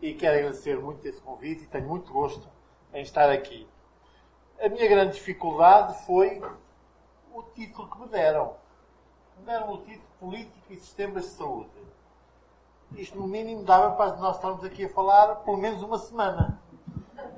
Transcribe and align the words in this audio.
e 0.00 0.14
quero 0.14 0.38
agradecer 0.38 0.78
muito 0.78 1.06
esse 1.06 1.20
convite 1.20 1.64
e 1.64 1.66
tenho 1.66 1.86
muito 1.86 2.12
gosto 2.12 2.48
em 2.92 3.02
estar 3.02 3.30
aqui. 3.30 3.68
A 4.60 4.68
minha 4.68 4.88
grande 4.88 5.14
dificuldade 5.14 6.04
foi 6.06 6.42
o 7.32 7.42
título 7.42 7.88
que 7.88 8.00
me 8.00 8.08
deram. 8.08 8.54
Me 9.38 9.44
deram 9.44 9.72
o 9.72 9.78
título 9.78 10.06
Política 10.18 10.72
e 10.72 10.76
Sistemas 10.76 11.24
de 11.24 11.30
Saúde. 11.30 11.70
Isto, 12.96 13.18
no 13.18 13.26
mínimo, 13.26 13.62
dava 13.62 13.94
para 13.94 14.16
nós 14.16 14.36
estarmos 14.36 14.64
aqui 14.64 14.84
a 14.84 14.88
falar 14.88 15.36
pelo 15.36 15.56
menos 15.56 15.82
uma 15.82 15.98
semana. 15.98 16.60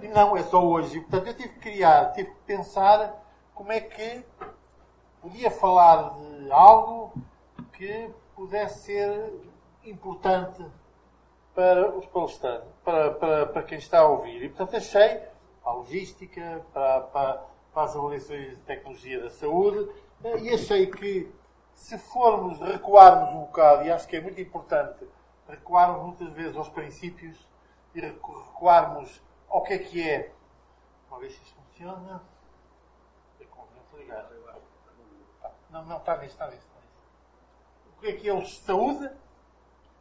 E 0.01 0.09
não, 0.09 0.37
é 0.37 0.43
só 0.43 0.65
hoje. 0.65 1.01
portanto, 1.01 1.27
eu 1.29 1.37
tive 1.37 1.49
que 1.51 1.61
criar, 1.61 2.13
tive 2.13 2.31
que 2.31 2.41
pensar 2.47 3.23
como 3.55 3.71
é 3.71 3.81
que 3.81 4.25
podia 5.21 5.51
falar 5.51 6.15
de 6.19 6.51
algo 6.51 7.13
que 7.73 8.11
pudesse 8.35 8.85
ser 8.85 9.33
importante 9.85 10.65
para 11.55 11.91
os 11.96 12.07
palestrantes, 12.07 12.69
para, 12.84 13.11
para, 13.12 13.46
para 13.46 13.62
quem 13.62 13.79
está 13.79 14.01
a 14.01 14.07
ouvir. 14.07 14.43
E, 14.43 14.48
portanto, 14.48 14.77
achei 14.77 15.23
a 15.65 15.73
logística, 15.73 16.65
para, 16.73 17.01
para, 17.01 17.45
para 17.73 17.83
as 17.83 17.97
avaliações 17.97 18.51
de 18.51 18.62
tecnologia 18.62 19.23
da 19.23 19.30
saúde, 19.30 19.91
e 20.41 20.51
achei 20.51 20.87
que 20.87 21.33
se 21.75 21.98
formos 21.98 22.61
recuarmos 22.61 23.34
um 23.34 23.41
bocado, 23.41 23.84
e 23.84 23.91
acho 23.91 24.06
que 24.09 24.16
é 24.16 24.20
muito 24.20 24.41
importante 24.41 25.06
recuarmos 25.48 26.02
muitas 26.02 26.33
vezes 26.33 26.56
aos 26.56 26.69
princípios 26.69 27.47
e 27.95 28.00
recuarmos 28.00 29.20
ao 29.48 29.62
que 29.62 29.75
é 29.75 29.78
que 29.78 30.09
é. 30.09 30.33
Vamos 31.11 31.27
ver 31.27 31.30
se 31.33 31.42
isto 31.42 31.55
funciona. 31.55 32.23
Não, 35.70 35.84
não, 35.87 35.97
está 35.98 36.16
nisso, 36.19 36.33
está 36.33 36.48
nisso. 36.48 36.66
O 37.97 38.00
que 38.00 38.09
é 38.09 38.12
que 38.12 38.28
é 38.28 38.33
o 38.34 38.45
saúde? 38.45 39.11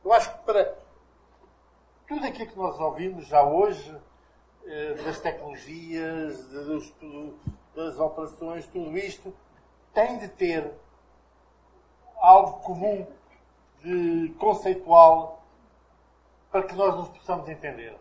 Eu 0.04 0.12
acho 0.12 0.32
que 0.34 0.44
para 0.44 0.78
tudo 2.12 2.26
aquilo 2.26 2.50
que 2.50 2.58
nós 2.58 2.78
ouvimos 2.78 3.26
já 3.26 3.42
hoje, 3.42 3.96
eh, 4.66 4.96
das 5.06 5.22
tecnologias, 5.22 6.46
dos, 6.48 6.94
das 7.74 7.98
operações, 7.98 8.68
tudo 8.68 8.98
isto, 8.98 9.34
tem 9.94 10.18
de 10.18 10.28
ter 10.28 10.74
algo 12.18 12.60
comum, 12.60 13.08
de 13.82 14.36
conceitual, 14.38 15.42
para 16.52 16.64
que 16.64 16.76
nós 16.76 16.94
nos 16.98 17.08
possamos 17.08 17.48
entender. 17.48 17.96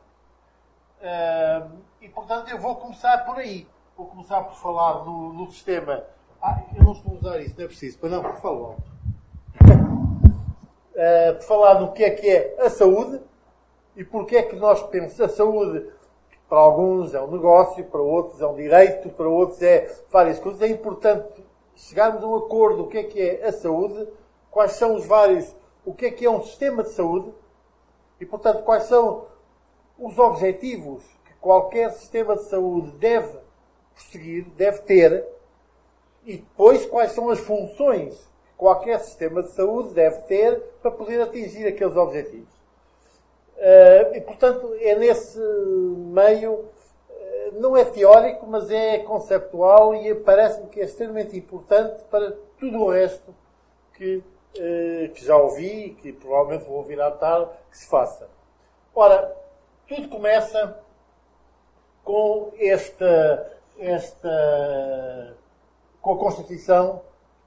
e, 2.01 2.09
portanto, 2.09 2.51
eu 2.51 2.59
vou 2.59 2.75
começar 2.75 3.19
por 3.19 3.39
aí. 3.39 3.65
Vou 3.97 4.07
começar 4.07 4.43
por 4.43 4.57
falar 4.57 5.05
no, 5.05 5.33
no 5.33 5.47
sistema. 5.53 6.03
Ah, 6.43 6.61
eu 6.75 6.83
não 6.83 6.93
estou 6.93 7.13
a 7.13 7.17
usar 7.17 7.41
isso, 7.41 7.55
não 7.57 7.65
é 7.65 7.69
preciso. 7.69 7.99
Mas 8.03 8.11
não, 8.11 8.23
por 8.23 8.37
favor. 8.41 8.77
Uh, 9.63 11.35
por 11.39 11.43
falar 11.45 11.81
no 11.81 11.93
que 11.93 12.03
é 12.03 12.11
que 12.11 12.29
é 12.29 12.61
a 12.61 12.71
saúde 12.71 13.30
e 13.97 14.05
porque 14.05 14.37
é 14.37 14.43
que 14.43 14.57
nós 14.57 14.83
pensamos 14.85 15.21
a 15.21 15.29
saúde 15.29 15.91
para 16.49 16.59
alguns 16.59 17.15
é 17.15 17.23
um 17.23 17.31
negócio, 17.31 17.85
para 17.85 18.01
outros 18.01 18.41
é 18.41 18.47
um 18.47 18.57
direito, 18.57 19.09
para 19.11 19.29
outros 19.29 19.63
é 19.63 19.89
várias 20.11 20.41
coisas. 20.41 20.61
É 20.61 20.69
importante 20.69 21.45
chegarmos 21.77 22.23
a 22.23 22.27
um 22.27 22.35
acordo 22.35 22.83
o 22.83 22.89
que 22.89 22.99
é 22.99 23.05
que 23.05 23.21
é 23.21 23.47
a 23.47 23.53
saúde, 23.53 24.09
quais 24.51 24.73
são 24.73 24.97
os 24.97 25.07
vários, 25.07 25.55
o 25.85 25.95
que 25.95 26.07
é 26.07 26.11
que 26.11 26.25
é 26.25 26.31
um 26.31 26.43
sistema 26.43 26.83
de 26.83 26.91
saúde 26.91 27.33
e, 28.21 28.27
portanto, 28.27 28.65
quais 28.65 28.85
são 28.85 29.27
os 29.99 30.19
objetivos 30.19 31.05
que 31.25 31.33
qualquer 31.41 31.93
sistema 31.93 32.37
de 32.37 32.45
saúde 32.45 32.91
deve 32.93 33.39
perseguir, 33.95 34.45
deve 34.57 34.79
ter, 34.83 35.27
e 36.25 36.37
depois 36.37 36.85
quais 36.87 37.13
são 37.13 37.31
as 37.31 37.39
funções 37.39 38.15
que 38.45 38.53
qualquer 38.57 38.99
sistema 39.01 39.43
de 39.43 39.53
saúde 39.53 39.95
deve 39.95 40.21
ter 40.23 40.61
para 40.83 40.91
poder 40.91 41.21
atingir 41.23 41.67
aqueles 41.67 41.97
objetivos. 41.97 42.50
Uh, 43.61 44.17
e, 44.17 44.21
portanto, 44.23 44.75
é 44.81 44.95
nesse 44.95 45.39
meio, 45.39 46.53
uh, 46.55 47.61
não 47.61 47.77
é 47.77 47.85
teórico, 47.85 48.47
mas 48.47 48.71
é 48.71 49.01
conceptual 49.01 49.95
e 49.95 50.15
parece-me 50.15 50.69
que 50.69 50.81
é 50.81 50.85
extremamente 50.85 51.37
importante 51.37 52.03
para 52.05 52.33
tudo 52.59 52.79
o 52.79 52.91
resto 52.91 53.35
que, 53.93 54.17
uh, 54.17 55.13
que 55.13 55.23
já 55.23 55.37
ouvi 55.37 55.89
e 55.89 55.91
que 55.91 56.11
provavelmente 56.11 56.65
vou 56.65 56.79
ouvir 56.79 56.99
à 57.03 57.11
tarde 57.11 57.51
que 57.71 57.77
se 57.77 57.87
faça. 57.87 58.31
Ora, 58.95 59.37
tudo 59.87 60.09
começa 60.09 60.79
com 62.03 62.53
esta, 62.59 63.53
esta 63.79 65.37
com 66.01 66.15
a 66.15 66.19
Constituição, 66.19 67.03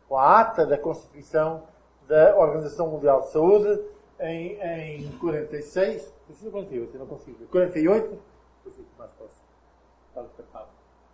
com 0.08 0.16
a 0.16 0.42
ata 0.42 0.64
da 0.64 0.78
Constituição 0.78 1.64
da 2.08 2.38
Organização 2.38 2.88
Mundial 2.88 3.22
de 3.22 3.30
Saúde, 3.32 3.82
em, 4.20 4.60
em 5.06 5.12
46, 5.18 6.14
48, 6.52 6.94
eu 6.94 7.00
não 7.00 7.08
consigo 7.08 7.38
ver, 7.40 7.46
48, 7.48 8.20
eu 8.66 8.72
fico 8.72 8.90
mais 8.98 9.12
próximo, 9.12 9.44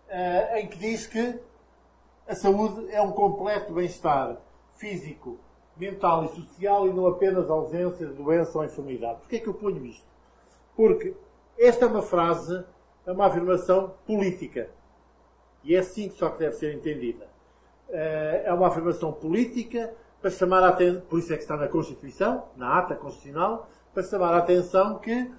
uh, 0.10 0.56
em 0.58 0.68
que 0.68 0.78
diz 0.78 1.08
que 1.08 1.40
a 2.28 2.36
saúde 2.36 2.92
é 2.92 3.02
um 3.02 3.12
completo 3.12 3.74
bem-estar 3.74 4.38
físico, 4.76 5.38
mental 5.76 6.26
e 6.26 6.30
social 6.30 6.88
e 6.88 6.94
não 6.94 7.08
apenas 7.08 7.50
ausência 7.50 8.06
de 8.06 8.14
doença 8.14 8.58
ou 8.58 8.66
enfermidade. 8.66 9.20
Porquê 9.20 9.38
é 9.38 9.40
que 9.40 9.48
eu 9.48 9.54
ponho 9.54 9.84
isto? 9.86 10.06
Porque 10.76 11.16
esta 11.58 11.86
é 11.86 11.88
uma 11.88 12.02
frase, 12.02 12.64
é 13.06 13.12
uma 13.12 13.26
afirmação 13.26 13.94
política. 14.06 14.70
E 15.64 15.76
é 15.76 15.80
assim 15.80 16.10
que 16.10 16.16
só 16.16 16.30
que 16.30 16.40
deve 16.40 16.56
ser 16.56 16.74
entendida. 16.74 17.28
Eh, 17.90 18.44
é 18.46 18.54
uma 18.54 18.68
afirmação 18.68 19.12
política 19.12 19.94
para 20.22 20.30
chamar 20.32 20.64
a 20.64 20.70
atenção, 20.70 21.02
por 21.02 21.20
isso 21.20 21.34
é 21.34 21.36
que 21.36 21.44
está 21.44 21.56
na 21.56 21.68
Constituição, 21.68 22.44
na 22.56 22.78
ata 22.78 22.96
constitucional, 22.96 23.68
para 23.94 24.04
chamar 24.04 24.34
a 24.34 24.38
atenção 24.40 25.00
que 25.00 25.32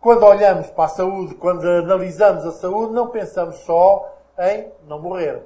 quando 0.00 0.24
olhamos 0.24 0.68
para 0.70 0.84
a 0.84 0.88
saúde, 0.88 1.34
quando 1.36 1.64
analisamos 1.64 2.44
a 2.44 2.52
saúde, 2.52 2.92
não 2.92 3.08
pensamos 3.08 3.56
só 3.60 4.18
em 4.38 4.68
não 4.86 5.00
morrer 5.00 5.42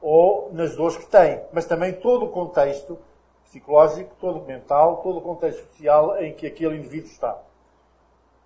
ou 0.00 0.50
nas 0.52 0.76
dores 0.76 0.96
que 0.96 1.06
tem, 1.06 1.42
mas 1.52 1.66
também 1.66 1.92
todo 1.92 2.24
o 2.24 2.30
contexto 2.30 2.98
psicológico, 3.44 4.14
todo 4.20 4.38
o 4.38 4.44
mental, 4.46 4.98
todo 4.98 5.18
o 5.18 5.22
contexto 5.22 5.66
social 5.68 6.16
em 6.22 6.32
que 6.32 6.46
aquele 6.46 6.76
indivíduo 6.76 7.10
está. 7.10 7.38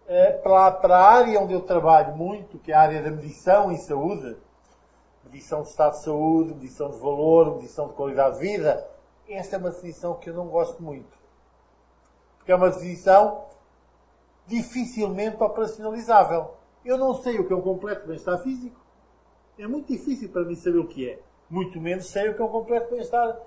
Eh, 0.08 0.32
para, 0.42 0.96
a 0.96 1.12
área 1.12 1.40
onde 1.40 1.52
eu 1.52 1.60
trabalho 1.60 2.16
muito, 2.16 2.58
que 2.58 2.72
é 2.72 2.74
a 2.74 2.80
área 2.80 3.02
da 3.02 3.10
medição 3.10 3.70
em 3.70 3.76
saúde, 3.76 4.36
medição 5.24 5.62
de 5.62 5.68
estado 5.68 5.92
de 5.92 6.02
saúde, 6.02 6.54
medição 6.54 6.90
de 6.90 6.98
valor, 6.98 7.56
medição 7.56 7.88
de 7.88 7.94
qualidade 7.94 8.38
de 8.38 8.46
vida, 8.46 8.88
esta 9.28 9.56
é 9.56 9.58
uma 9.58 9.70
definição 9.70 10.14
que 10.14 10.30
eu 10.30 10.34
não 10.34 10.48
gosto 10.48 10.82
muito. 10.82 11.18
Porque 12.38 12.52
é 12.52 12.54
uma 12.54 12.70
definição 12.70 13.44
dificilmente 14.46 15.42
operacionalizável. 15.42 16.54
Eu 16.84 16.98
não 16.98 17.14
sei 17.14 17.38
o 17.38 17.46
que 17.46 17.52
é 17.52 17.56
um 17.56 17.62
completo 17.62 18.06
bem-estar 18.06 18.38
físico. 18.42 18.80
É 19.58 19.66
muito 19.66 19.92
difícil 19.92 20.28
para 20.28 20.42
mim 20.44 20.56
saber 20.56 20.78
o 20.78 20.86
que 20.86 21.08
é. 21.08 21.20
Muito 21.48 21.80
menos 21.80 22.06
sei 22.06 22.30
o 22.30 22.34
que 22.34 22.42
é 22.42 22.44
um 22.44 22.48
completo 22.48 22.90
bem-estar. 22.90 23.38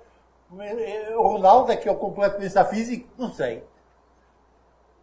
O 0.50 1.22
Ronaldo 1.22 1.72
é 1.72 1.75
que 1.78 1.90
é 1.90 1.92
o 1.92 1.97
completo 1.97 2.38
bem-estar 2.38 2.69
físico? 2.69 3.07
Não 3.18 3.31
sei. 3.34 3.63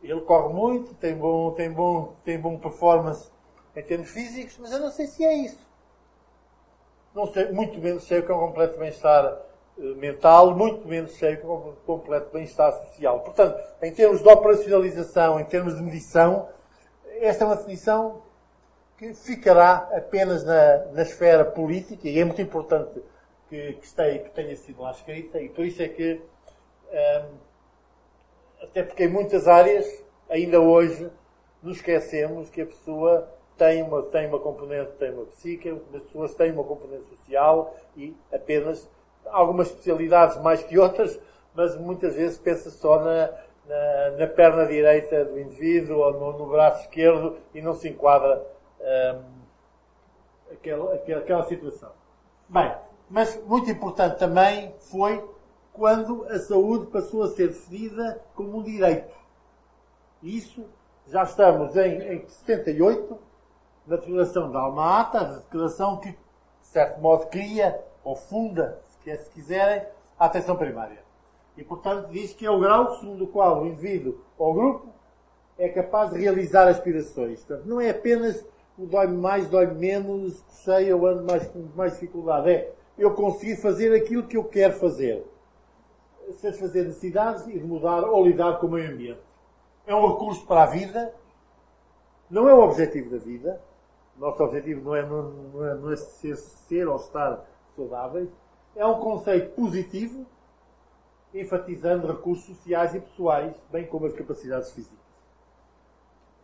Ele 0.03 0.21
corre 0.22 0.53
muito, 0.53 0.94
tem 0.94 1.15
bom, 1.15 1.53
tem 1.53 1.71
bom, 1.71 2.15
tem 2.25 2.41
bom 2.41 2.59
performance 2.59 3.31
em 3.77 3.83
termos 3.83 4.10
físicos, 4.10 4.59
mas 4.59 4.72
eu 4.72 4.81
não 4.81 4.91
sei 4.91 5.06
se 5.06 5.25
é 5.25 5.34
isso. 5.34 5.72
Não 7.15 7.27
sei, 7.27 7.53
muito 7.53 7.78
menos 7.78 8.05
sei 8.05 8.21
o 8.21 8.27
que 8.27 8.33
é 8.33 8.34
um 8.34 8.39
completo 8.39 8.78
bem-estar 8.78 9.39
eh, 9.78 9.83
mental, 9.97 10.56
muito 10.56 10.87
menos 10.89 11.12
sei 11.12 11.34
o 11.34 11.37
que 11.39 11.45
é 11.45 11.49
um 11.49 11.75
completo 11.87 12.31
bem-estar 12.33 12.73
social. 12.73 13.21
Portanto, 13.21 13.62
em 13.83 13.93
termos 13.93 14.23
de 14.23 14.28
operacionalização, 14.28 15.39
em 15.39 15.45
termos 15.45 15.77
de 15.77 15.83
medição, 15.83 16.49
esta 17.21 17.45
é 17.45 17.47
uma 17.47 17.56
definição 17.56 18.22
que 18.97 19.12
ficará 19.15 19.89
apenas 19.93 20.45
na, 20.45 20.78
na 20.93 21.03
esfera 21.03 21.45
política 21.45 22.09
e 22.09 22.19
é 22.19 22.25
muito 22.25 22.41
importante 22.41 23.03
que, 23.49 23.75
que, 23.75 23.84
esteja, 23.84 24.19
que 24.21 24.31
tenha 24.31 24.56
sido 24.56 24.81
lá 24.81 24.93
escrita 24.93 25.41
e 25.41 25.49
por 25.49 25.65
isso 25.65 25.83
é 25.83 25.89
que 25.89 26.22
ehm, 26.91 27.27
até 28.62 28.83
porque 28.83 29.05
em 29.05 29.09
muitas 29.09 29.49
áreas, 29.49 29.87
ainda 30.31 30.61
hoje, 30.61 31.11
nos 31.62 31.77
esquecemos 31.77 32.48
que 32.48 32.63
a 32.63 32.66
pessoa 32.66 33.28
tem 33.62 33.80
uma, 33.80 34.03
tem 34.03 34.26
uma 34.26 34.41
componente, 34.41 34.91
tem 34.98 35.12
uma 35.12 35.24
psique, 35.26 35.68
as 35.68 36.03
pessoas 36.03 36.34
têm 36.34 36.50
uma 36.50 36.64
componente 36.64 37.04
social 37.04 37.76
e 37.97 38.12
apenas 38.32 38.91
algumas 39.26 39.68
especialidades 39.68 40.36
mais 40.42 40.64
que 40.64 40.76
outras, 40.76 41.16
mas 41.54 41.76
muitas 41.76 42.16
vezes 42.16 42.36
pensa 42.36 42.70
só 42.70 42.98
na, 42.98 43.30
na, 43.64 44.10
na 44.18 44.26
perna 44.26 44.66
direita 44.66 45.24
do 45.26 45.38
indivíduo 45.38 45.98
ou 45.98 46.12
no, 46.12 46.38
no, 46.38 46.47
braço 46.47 46.80
esquerdo 46.80 47.38
e 47.54 47.62
não 47.62 47.72
se 47.72 47.88
enquadra 47.88 48.44
hum, 48.80 49.22
aquela, 50.50 50.94
aquela, 50.94 51.20
aquela 51.20 51.44
situação. 51.44 51.92
Bem, 52.48 52.74
mas 53.09 53.41
muito 53.47 53.70
importante 53.70 54.18
também 54.18 54.74
foi 54.91 55.24
quando 55.72 56.24
a 56.24 56.38
saúde 56.41 56.86
passou 56.86 57.22
a 57.22 57.28
ser 57.28 57.47
definida 57.47 58.20
como 58.34 58.59
um 58.59 58.62
direito. 58.64 59.14
Isso 60.20 60.64
já 61.06 61.22
estamos 61.22 61.76
em, 61.76 62.03
em 62.03 62.26
78, 62.26 63.30
da 63.87 64.61
Alma-Ata, 64.61 65.21
a 65.21 65.25
declaração 65.25 65.97
que, 65.99 66.11
de 66.11 66.19
certo 66.63 67.01
modo, 67.01 67.27
cria 67.27 67.83
ou 68.05 68.17
funda, 68.17 68.81
se 68.87 69.31
quiserem, 69.31 69.87
a 70.19 70.27
atenção 70.27 70.57
primária. 70.57 71.03
E, 71.57 71.65
portanto, 71.65 72.09
diz 72.11 72.33
que 72.33 72.47
é 72.47 72.51
o 72.51 72.61
grau 72.61 72.95
segundo 72.97 73.25
o 73.25 73.27
qual 73.27 73.63
o 73.63 73.67
indivíduo 73.67 74.19
ou 74.39 74.53
o 74.53 74.55
grupo 74.55 74.89
é 75.59 75.69
capaz 75.69 76.11
de 76.11 76.21
realizar 76.21 76.67
aspirações. 76.67 77.45
Portanto, 77.45 77.69
não 77.69 77.81
é 77.81 77.91
apenas 77.91 78.45
o 78.79 78.87
dói-me 78.87 79.17
mais, 79.17 79.49
dói-me 79.49 79.75
menos, 79.75 80.43
sei, 80.49 80.91
eu 80.91 81.05
ando 81.07 81.25
mais, 81.25 81.47
com 81.49 81.69
mais 81.77 81.93
dificuldade. 81.95 82.51
É 82.51 82.75
eu 82.97 83.15
conseguir 83.15 83.57
fazer 83.57 83.95
aquilo 83.95 84.23
que 84.23 84.37
eu 84.37 84.45
quero 84.45 84.75
fazer. 84.75 85.27
Satisfazer 86.34 86.84
necessidades 86.84 87.47
e 87.47 87.59
mudar 87.59 88.05
ou 88.05 88.25
lidar 88.25 88.59
com 88.59 88.67
o 88.67 88.71
meio 88.71 88.91
ambiente. 88.91 89.21
É 89.87 89.95
um 89.95 90.13
recurso 90.13 90.47
para 90.47 90.63
a 90.63 90.67
vida, 90.67 91.13
não 92.31 92.49
é 92.49 92.55
o 92.55 92.63
objetivo 92.63 93.11
da 93.11 93.19
vida. 93.19 93.61
Nosso 94.16 94.42
objetivo 94.42 94.84
não 94.84 94.94
é, 94.94 95.06
não 95.06 95.66
é, 95.66 95.74
não 95.74 95.91
é 95.92 95.97
ser, 95.97 96.36
ser 96.36 96.88
ou 96.88 96.97
estar 96.97 97.44
saudáveis. 97.74 98.28
É 98.76 98.84
um 98.86 99.00
conceito 99.00 99.54
positivo, 99.54 100.26
enfatizando 101.34 102.06
recursos 102.06 102.44
sociais 102.44 102.94
e 102.94 103.00
pessoais, 103.00 103.54
bem 103.70 103.86
como 103.86 104.06
as 104.06 104.12
capacidades 104.12 104.70
físicas. 104.72 104.98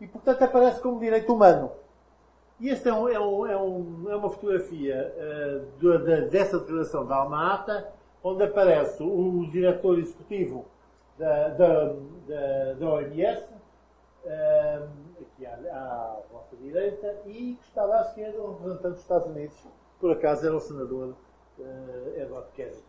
E, 0.01 0.07
portanto, 0.07 0.43
aparece 0.43 0.81
como 0.81 1.01
direito 1.01 1.33
humano. 1.33 1.73
E 2.61 2.71
esta 2.71 2.89
é, 2.89 2.93
um, 2.93 3.09
é, 3.09 3.21
um, 3.21 3.47
é, 3.47 3.57
um, 3.57 4.07
é, 4.11 4.17
uma 4.17 4.31
fotografia 4.31 5.15
uh, 5.17 5.79
de, 5.79 5.99
de, 5.99 6.29
dessa 6.29 6.59
declaração 6.59 7.07
da 7.07 7.17
Alma-Ata, 7.17 7.93
onde 8.23 8.43
aparece 8.43 9.03
o 9.03 9.47
diretor 9.51 9.99
executivo 9.99 10.67
da, 11.17 11.49
da, 11.51 11.85
da, 12.27 12.73
da 12.79 12.91
OMS, 12.91 13.45
uh, 14.25 14.89
aqui 15.39 15.47
à, 15.47 15.53
à 15.53 16.21
vossa 16.33 16.57
direita, 16.57 17.23
e 17.27 17.55
que 17.55 17.69
estava 17.69 17.97
à 17.97 18.03
esquerda 18.03 18.41
o 18.41 18.53
representante 18.53 18.95
dos 18.95 19.01
Estados 19.01 19.29
Unidos, 19.29 19.57
por 20.01 20.11
acaso 20.11 20.47
era 20.47 20.57
o 20.57 20.61
senador 20.61 21.15
uh, 21.59 22.21
Edward 22.21 22.51
Kennedy. 22.53 22.83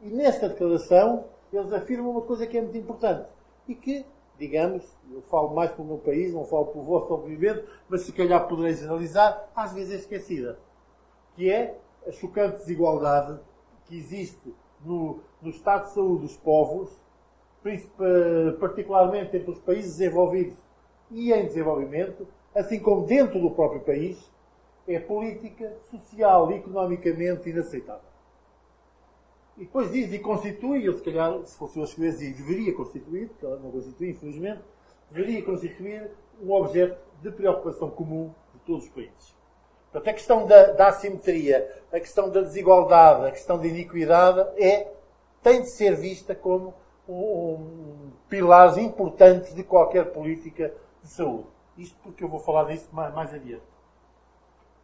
E 0.00 0.10
nesta 0.10 0.48
declaração, 0.48 1.24
eles 1.52 1.72
afirmam 1.72 2.10
uma 2.10 2.22
coisa 2.22 2.46
que 2.46 2.56
é 2.56 2.62
muito 2.62 2.78
importante 2.78 3.28
e 3.66 3.74
que 3.74 4.04
digamos, 4.38 4.82
eu 5.12 5.20
falo 5.20 5.54
mais 5.54 5.70
pelo 5.70 5.86
meu 5.86 5.98
país, 5.98 6.32
não 6.32 6.46
falo 6.46 6.68
pelo 6.68 6.82
vosso 6.82 7.12
obviamente, 7.12 7.62
mas 7.86 8.00
se 8.00 8.12
calhar 8.12 8.48
podereis 8.48 8.82
analisar, 8.82 9.50
às 9.54 9.74
vezes 9.74 9.92
é 9.92 9.96
esquecida. 9.96 10.58
Que 11.34 11.50
é 11.50 11.76
a 12.06 12.10
chocante 12.10 12.56
desigualdade 12.56 13.38
que 13.84 13.98
existe 13.98 14.54
no, 14.82 15.20
no 15.42 15.50
estado 15.50 15.88
de 15.88 15.90
saúde 15.92 16.22
dos 16.22 16.38
povos, 16.38 16.90
particularmente 18.58 19.36
entre 19.36 19.50
os 19.50 19.58
países 19.58 19.98
desenvolvidos 19.98 20.56
e 21.10 21.32
em 21.32 21.46
desenvolvimento, 21.46 22.26
assim 22.54 22.78
como 22.78 23.06
dentro 23.06 23.40
do 23.40 23.50
próprio 23.50 23.80
país, 23.80 24.30
é 24.86 24.98
política, 24.98 25.72
social 25.90 26.50
e 26.52 26.56
economicamente 26.56 27.48
inaceitável. 27.48 28.10
E 29.56 29.64
depois 29.64 29.92
diz 29.92 30.12
e 30.12 30.18
constitui, 30.18 30.86
eu 30.86 30.94
se 30.94 31.02
calhar, 31.02 31.38
se 31.44 31.56
fosse 31.56 31.76
eu 31.76 31.82
a 31.82 31.86
escrever, 31.86 32.12
dizia, 32.12 32.32
deveria 32.32 32.74
constituir, 32.74 33.28
porque 33.28 33.44
ela 33.44 33.58
não 33.58 33.70
constitui, 33.70 34.10
infelizmente, 34.10 34.62
deveria 35.10 35.42
constituir 35.42 36.10
um 36.42 36.52
objeto 36.52 36.98
de 37.20 37.30
preocupação 37.30 37.90
comum 37.90 38.32
de 38.54 38.60
todos 38.60 38.84
os 38.84 38.90
países. 38.90 39.34
Portanto, 39.92 40.08
a 40.08 40.12
questão 40.14 40.46
da, 40.46 40.72
da 40.72 40.88
assimetria, 40.88 41.82
a 41.92 41.98
questão 42.00 42.30
da 42.30 42.40
desigualdade, 42.40 43.26
a 43.26 43.30
questão 43.32 43.58
da 43.58 43.66
iniquidade 43.66 44.40
é, 44.62 44.88
tem 45.42 45.62
de 45.62 45.70
ser 45.76 45.96
vista 45.96 46.34
como 46.34 46.72
um, 47.08 47.12
um 47.12 48.12
pilares 48.28 48.76
importantes 48.76 49.54
de 49.54 49.64
qualquer 49.64 50.12
política 50.12 50.72
de 51.02 51.08
saúde. 51.08 51.46
Isto 51.76 51.96
porque 52.02 52.24
eu 52.24 52.28
vou 52.28 52.40
falar 52.40 52.64
disso 52.64 52.88
mais, 52.92 53.14
mais 53.14 53.32
adiante. 53.32 53.64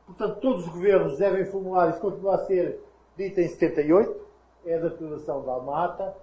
Portanto, 0.07 0.41
todos 0.41 0.67
os 0.67 0.73
governos 0.73 1.19
devem 1.19 1.45
formular, 1.45 1.91
isso 1.91 2.01
continua 2.01 2.37
a 2.37 2.39
ser 2.39 2.81
dito 3.17 3.41
em 3.41 3.49
78, 3.49 4.27
é 4.65 4.79
da 4.79 4.89
Declaração 4.89 5.45
da 5.45 5.53
Almata. 5.53 6.15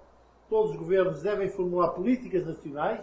Todos 0.48 0.72
os 0.72 0.76
governos 0.76 1.22
devem 1.22 1.48
formular 1.48 1.88
políticas 1.88 2.46
nacionais, 2.46 3.00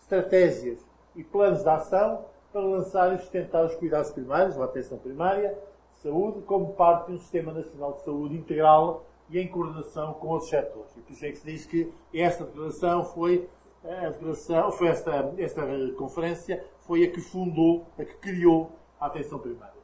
estratégias 0.00 0.84
e 1.14 1.22
planos 1.22 1.62
de 1.62 1.68
ação 1.68 2.24
para 2.52 2.60
lançar 2.60 3.14
e 3.14 3.18
sustentar 3.18 3.64
os 3.64 3.74
cuidados 3.74 4.10
primários, 4.10 4.58
a 4.58 4.64
atenção 4.64 4.98
primária, 4.98 5.56
saúde, 6.02 6.42
como 6.42 6.72
parte 6.74 7.08
de 7.08 7.14
um 7.14 7.18
Sistema 7.18 7.52
Nacional 7.52 7.94
de 7.94 8.02
Saúde 8.02 8.36
integral 8.36 9.04
e 9.28 9.38
em 9.38 9.48
coordenação 9.48 10.14
com 10.14 10.28
outros 10.28 10.48
setores. 10.48 10.96
E 10.96 11.00
por 11.00 11.12
isso 11.12 11.24
é 11.24 11.30
que 11.30 11.38
se 11.38 11.46
diz 11.46 11.66
que 11.66 11.92
esta 12.14 12.44
declaração 12.44 13.04
foi 13.04 13.48
a 13.88 14.70
foi 14.72 14.88
esta, 14.88 15.32
esta 15.38 15.62
conferência 15.96 16.64
foi 16.80 17.04
a 17.04 17.10
que 17.10 17.20
fundou, 17.20 17.86
a 17.98 18.04
que 18.04 18.14
criou 18.16 18.72
a 19.00 19.06
atenção 19.06 19.38
primária. 19.38 19.74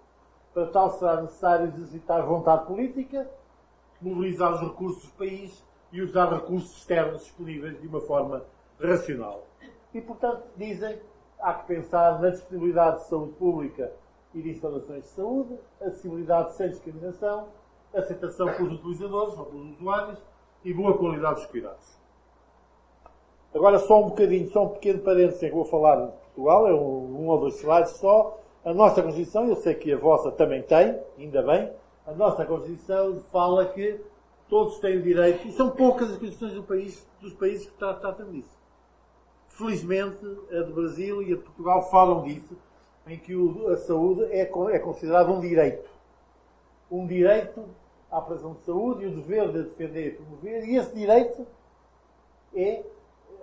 Para 0.53 0.67
tal 0.67 0.91
será 0.99 1.23
necessário 1.23 1.67
exercitar 1.69 2.27
vontade 2.27 2.67
política, 2.67 3.31
mobilizar 4.01 4.55
os 4.55 4.61
recursos 4.61 5.05
do 5.05 5.13
país 5.13 5.65
e 5.93 6.03
usar 6.03 6.33
recursos 6.33 6.77
externos 6.79 7.23
disponíveis 7.23 7.81
de 7.81 7.87
uma 7.87 8.01
forma 8.01 8.45
racional. 8.81 9.47
E, 9.95 10.01
portanto, 10.01 10.43
dizem 10.57 10.99
há 11.39 11.55
que 11.55 11.67
pensar 11.67 12.21
na 12.21 12.31
disponibilidade 12.31 12.99
de 12.99 13.09
saúde 13.09 13.33
pública 13.35 13.93
e 14.35 14.43
de 14.43 14.51
instalações 14.51 15.05
de 15.05 15.11
saúde, 15.11 15.59
acessibilidade 15.81 16.55
sem 16.55 16.71
discriminação, 16.71 17.49
aceitação 17.95 18.53
pelos 18.55 18.79
utilizadores 18.81 19.39
ou 19.39 19.47
pelos 19.47 19.71
usuários 19.77 20.19
e 20.65 20.73
boa 20.73 20.97
qualidade 20.97 21.37
dos 21.37 21.47
cuidados. 21.47 22.02
Agora 23.55 23.79
só 23.79 24.01
um 24.01 24.09
bocadinho, 24.09 24.49
só 24.51 24.65
um 24.65 24.69
pequeno 24.71 25.01
parênteses 25.01 25.41
que 25.41 25.51
vou 25.51 25.65
falar 25.65 25.97
de 25.97 26.13
Portugal, 26.13 26.67
é 26.67 26.73
um, 26.73 27.23
um 27.23 27.29
ou 27.29 27.39
dois 27.39 27.57
slides 27.57 27.93
só. 27.93 28.39
A 28.65 28.73
nossa 28.73 29.03
Constituição, 29.03 29.47
eu 29.47 29.57
sei 29.57 29.75
que 29.75 29.93
a 29.93 29.99
vossa 29.99 30.31
também 30.31 30.63
tem, 30.63 30.99
ainda 31.19 31.43
bem, 31.43 31.71
a 32.07 32.13
nossa 32.13 32.47
Constituição 32.47 33.21
fala 33.31 33.67
que 33.67 34.01
todos 34.49 34.79
têm 34.79 34.99
o 34.99 35.03
direito, 35.03 35.47
e 35.49 35.53
são 35.53 35.71
poucas 35.71 36.11
as 36.11 36.19
constituições 36.19 36.55
do 36.55 36.63
país, 36.63 37.07
dos 37.21 37.33
países 37.35 37.67
que 37.67 37.73
tratam 37.73 38.31
disso. 38.31 38.57
Felizmente, 39.49 40.25
a 40.51 40.61
do 40.61 40.75
Brasil 40.75 41.23
e 41.23 41.33
a 41.33 41.37
de 41.37 41.43
Portugal 41.43 41.91
falam 41.91 42.23
disso, 42.23 42.57
em 43.07 43.19
que 43.19 43.35
a 43.71 43.77
saúde 43.77 44.25
é, 44.25 44.43
é 44.43 44.79
considerada 44.79 45.31
um 45.31 45.41
direito. 45.41 45.91
Um 46.91 47.07
direito 47.07 47.65
à 48.11 48.21
prestação 48.21 48.55
de 48.55 48.61
saúde 48.61 49.05
e 49.05 49.07
o 49.07 49.17
dever 49.17 49.51
de 49.51 49.63
defender 49.65 50.09
e 50.09 50.11
promover, 50.13 50.65
e 50.69 50.77
esse 50.77 50.95
direito 50.95 51.47
é 52.55 52.83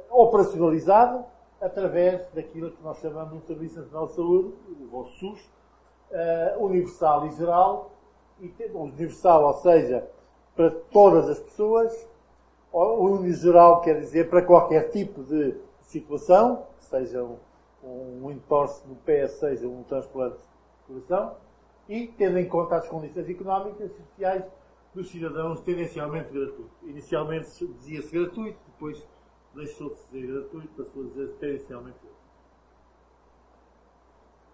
operacionalizado 0.09 1.25
através 1.61 2.27
daquilo 2.33 2.71
que 2.71 2.83
nós 2.83 2.97
chamamos 2.99 3.39
de 3.41 3.47
Serviço 3.47 3.79
Nacional 3.79 4.07
de 4.07 4.13
Saúde, 4.13 4.53
o 4.91 5.03
SUS, 5.05 5.39
uh, 6.11 6.63
universal 6.63 7.27
e 7.27 7.31
geral, 7.31 7.91
e 8.39 8.53
universal, 8.73 9.45
ou 9.45 9.53
seja, 9.55 10.07
para 10.55 10.71
todas 10.91 11.29
as 11.29 11.39
pessoas, 11.39 12.07
o 12.71 13.05
unigeral 13.05 13.81
quer 13.81 13.99
dizer 13.99 14.29
para 14.29 14.41
qualquer 14.41 14.89
tipo 14.91 15.23
de 15.23 15.55
situação, 15.81 16.63
seja 16.79 17.23
um, 17.23 17.37
um 18.23 18.31
entorse 18.31 18.87
no 18.87 18.95
pé, 18.95 19.27
seja 19.27 19.67
um 19.67 19.83
transplante 19.83 20.37
de 20.37 20.93
coração, 20.93 21.35
e 21.87 22.07
tendo 22.07 22.37
em 22.37 22.47
conta 22.47 22.75
as 22.75 22.87
condições 22.87 23.27
económicas 23.27 23.91
e 23.91 23.95
sociais 23.95 24.43
dos 24.93 25.09
cidadãos 25.09 25.61
tendencialmente 25.61 26.31
gratuito. 26.31 26.69
Inicialmente 26.83 27.65
dizia-se 27.67 28.11
gratuito, 28.11 28.59
depois 28.67 29.05
deixou 29.55 29.89
de 29.89 29.99
ser 29.99 30.27
gratuito, 30.27 30.67
passou 30.83 31.03
a 31.03 31.05
dizer 31.07 31.35
gratuito. 31.37 32.19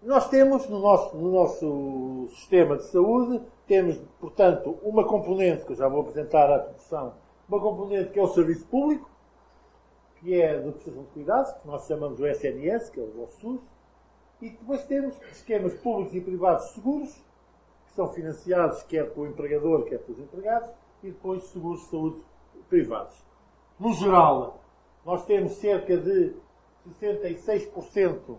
Nós 0.02 0.28
temos 0.28 0.68
no 0.68 0.78
nosso, 0.78 1.16
no 1.16 1.32
nosso 1.32 2.28
sistema 2.30 2.76
de 2.76 2.84
saúde, 2.84 3.42
temos, 3.66 3.96
portanto, 4.20 4.78
uma 4.82 5.04
componente, 5.04 5.64
que 5.64 5.72
eu 5.72 5.76
já 5.76 5.88
vou 5.88 6.02
apresentar 6.02 6.50
à 6.50 6.58
discussão, 6.58 7.14
uma 7.48 7.60
componente 7.60 8.10
que 8.10 8.18
é 8.18 8.22
o 8.22 8.28
serviço 8.28 8.66
público, 8.66 9.10
que 10.16 10.40
é 10.40 10.60
de 10.60 10.70
prestação 10.72 11.02
de 11.02 11.10
cuidados, 11.10 11.52
que 11.52 11.66
nós 11.66 11.86
chamamos 11.86 12.20
o 12.20 12.26
SNS, 12.26 12.90
que 12.90 13.00
é 13.00 13.02
o 13.02 13.10
vosso 13.10 13.40
SUS, 13.40 13.60
e 14.40 14.50
depois 14.50 14.84
temos 14.84 15.18
esquemas 15.32 15.74
públicos 15.74 16.14
e 16.14 16.20
privados 16.20 16.66
seguros, 16.70 17.12
que 17.86 17.92
são 17.94 18.08
financiados 18.12 18.82
quer 18.82 19.10
pelo 19.12 19.26
empregador, 19.26 19.84
quer 19.84 19.98
pelos 19.98 20.20
empregados, 20.20 20.70
e 21.02 21.10
depois 21.10 21.42
seguros 21.44 21.80
de 21.80 21.86
saúde 21.86 22.20
privados. 22.68 23.16
No 23.78 23.92
geral, 23.94 24.60
nós 25.06 25.24
temos 25.24 25.52
cerca 25.52 25.96
de 25.96 26.34
66% 27.00 28.36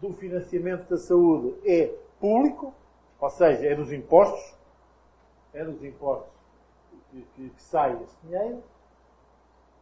do 0.00 0.12
financiamento 0.14 0.88
da 0.88 0.96
saúde 0.96 1.54
é 1.70 1.94
público, 2.18 2.72
ou 3.20 3.28
seja, 3.28 3.66
é 3.66 3.74
dos 3.74 3.92
impostos, 3.92 4.56
é 5.52 5.62
dos 5.62 5.84
impostos 5.84 6.32
que, 7.10 7.20
que, 7.34 7.50
que 7.50 7.62
sai 7.62 7.92
esse 8.02 8.16
dinheiro. 8.22 8.62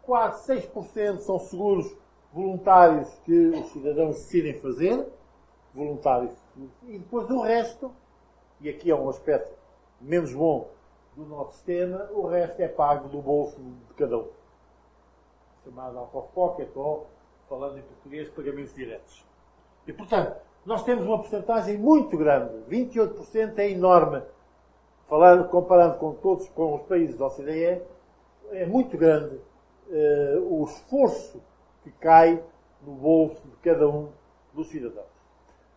Quase 0.03 0.53
6% 0.53 1.19
são 1.19 1.39
seguros 1.39 1.97
voluntários 2.33 3.09
que 3.25 3.51
os 3.51 3.67
cidadãos 3.69 4.17
decidem 4.17 4.55
fazer, 4.55 5.07
voluntários. 5.73 6.35
E 6.89 6.99
depois 6.99 7.31
o 7.31 7.41
resto, 7.41 7.95
e 8.61 8.69
aqui 8.69 8.91
é 8.91 8.97
um 8.97 9.09
aspecto 9.09 9.57
menos 10.01 10.35
bom 10.35 10.71
do 11.15 11.25
nosso 11.25 11.53
sistema, 11.53 12.11
o 12.11 12.27
resto 12.27 12.61
é 12.61 12.67
pago 12.67 13.09
do 13.09 13.23
bolso 13.23 13.61
de 13.61 13.95
cada 13.95 14.19
um. 14.19 14.44
Chamado 15.65 15.99
out 15.99 16.29
pocket 16.35 16.69
ou, 16.77 17.07
falando 17.49 17.79
em 17.79 17.83
português, 17.83 18.29
pagamentos 18.29 18.75
diretos. 18.75 19.25
E, 19.87 19.93
portanto, 19.93 20.37
nós 20.65 20.83
temos 20.83 21.07
uma 21.07 21.19
porcentagem 21.19 21.79
muito 21.79 22.17
grande, 22.17 22.55
28% 22.69 23.59
é 23.59 23.71
enorme. 23.71 24.23
Falando, 25.07 25.49
comparando 25.49 25.99
com 25.99 26.15
todos 26.15 26.49
com 26.49 26.77
os 26.77 26.83
países 26.83 27.17
da 27.17 27.27
OCDE, 27.27 27.83
é 28.51 28.67
muito 28.67 28.97
grande 28.97 29.37
uh, 29.89 30.61
o 30.61 30.65
esforço 30.65 31.43
que 31.83 31.91
cai 31.93 32.43
no 32.83 32.93
bolso 32.93 33.43
de 33.47 33.57
cada 33.57 33.89
um 33.89 34.09
dos 34.55 34.69
cidadãos. 34.69 35.13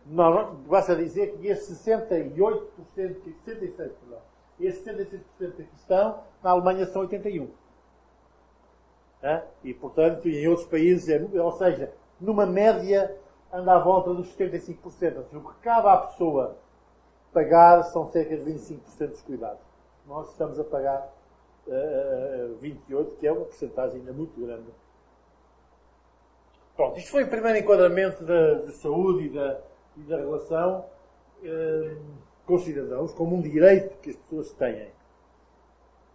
Não, 0.06 0.54
basta 0.66 0.96
dizer 0.96 1.36
que 1.36 1.48
esses 1.48 1.84
68%, 1.84 2.62
66%, 2.96 3.76
perdão, 3.76 4.18
esses 4.58 4.82
66% 4.84 5.22
que 5.38 5.76
estão, 5.76 6.22
na 6.42 6.50
Alemanha 6.50 6.86
são 6.86 7.06
81%. 7.06 7.48
É? 9.22 9.42
E, 9.64 9.74
portanto, 9.74 10.28
em 10.28 10.46
outros 10.46 10.68
países, 10.68 11.08
é, 11.08 11.40
ou 11.40 11.52
seja, 11.52 11.92
numa 12.20 12.46
média, 12.46 13.16
anda 13.52 13.74
à 13.74 13.78
volta 13.78 14.14
dos 14.14 14.34
75%. 14.36 15.24
O 15.32 15.40
que 15.40 15.60
cabe 15.60 15.88
à 15.88 15.96
pessoa 15.98 16.56
pagar 17.32 17.82
são 17.84 18.10
cerca 18.10 18.36
de 18.36 18.50
25% 18.50 19.08
dos 19.08 19.22
cuidados. 19.22 19.62
Nós 20.06 20.30
estamos 20.30 20.58
a 20.58 20.64
pagar 20.64 21.12
uh, 21.66 22.58
28%, 22.62 23.16
que 23.18 23.26
é 23.26 23.32
uma 23.32 23.44
porcentagem 23.44 24.00
ainda 24.00 24.12
muito 24.12 24.40
grande. 24.40 24.68
Pronto, 26.76 26.98
isto 26.98 27.10
foi 27.10 27.24
o 27.24 27.28
primeiro 27.28 27.58
enquadramento 27.58 28.24
da, 28.24 28.54
de 28.54 28.72
saúde 28.80 29.26
e 29.26 29.28
da, 29.30 29.60
e 29.96 30.00
da 30.02 30.16
relação 30.16 30.84
uh, 31.42 32.00
com 32.46 32.54
os 32.54 32.62
cidadãos, 32.62 33.12
como 33.12 33.36
um 33.36 33.42
direito 33.42 33.98
que 33.98 34.10
as 34.10 34.16
pessoas 34.16 34.52
têm. 34.52 34.90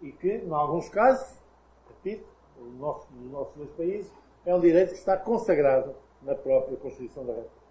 E 0.01 0.11
que, 0.11 0.37
em 0.37 0.51
alguns 0.51 0.89
casos, 0.89 1.41
repito, 1.87 2.32
no 2.63 2.79
nosso, 2.79 3.07
nos 3.13 3.31
nossos 3.31 3.55
dois 3.55 3.69
países, 3.71 4.11
é 4.45 4.53
um 4.53 4.59
direito 4.59 4.89
que 4.89 4.97
está 4.97 5.17
consagrado 5.17 5.95
na 6.21 6.35
própria 6.35 6.77
Constituição 6.77 7.25
da 7.25 7.33
República. 7.33 7.63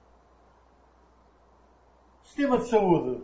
O 2.23 2.27
sistema 2.27 2.59
de 2.59 2.69
saúde 2.69 3.23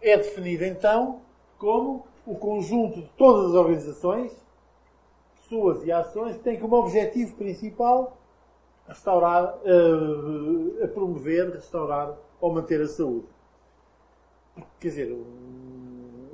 é 0.00 0.16
definido 0.16 0.64
então 0.64 1.20
como 1.58 2.06
o 2.26 2.34
conjunto 2.34 3.00
de 3.00 3.08
todas 3.16 3.50
as 3.50 3.54
organizações, 3.54 4.32
pessoas 5.36 5.84
e 5.84 5.92
ações 5.92 6.36
que 6.36 6.42
têm 6.42 6.58
como 6.58 6.76
objetivo 6.76 7.36
principal 7.36 8.16
restaurar, 8.86 9.56
uh, 9.58 10.88
promover, 10.88 11.50
restaurar 11.50 12.16
ou 12.40 12.52
manter 12.52 12.80
a 12.80 12.88
saúde. 12.88 13.26
Quer 14.78 14.88
dizer, 14.88 15.12
um, 15.12 15.63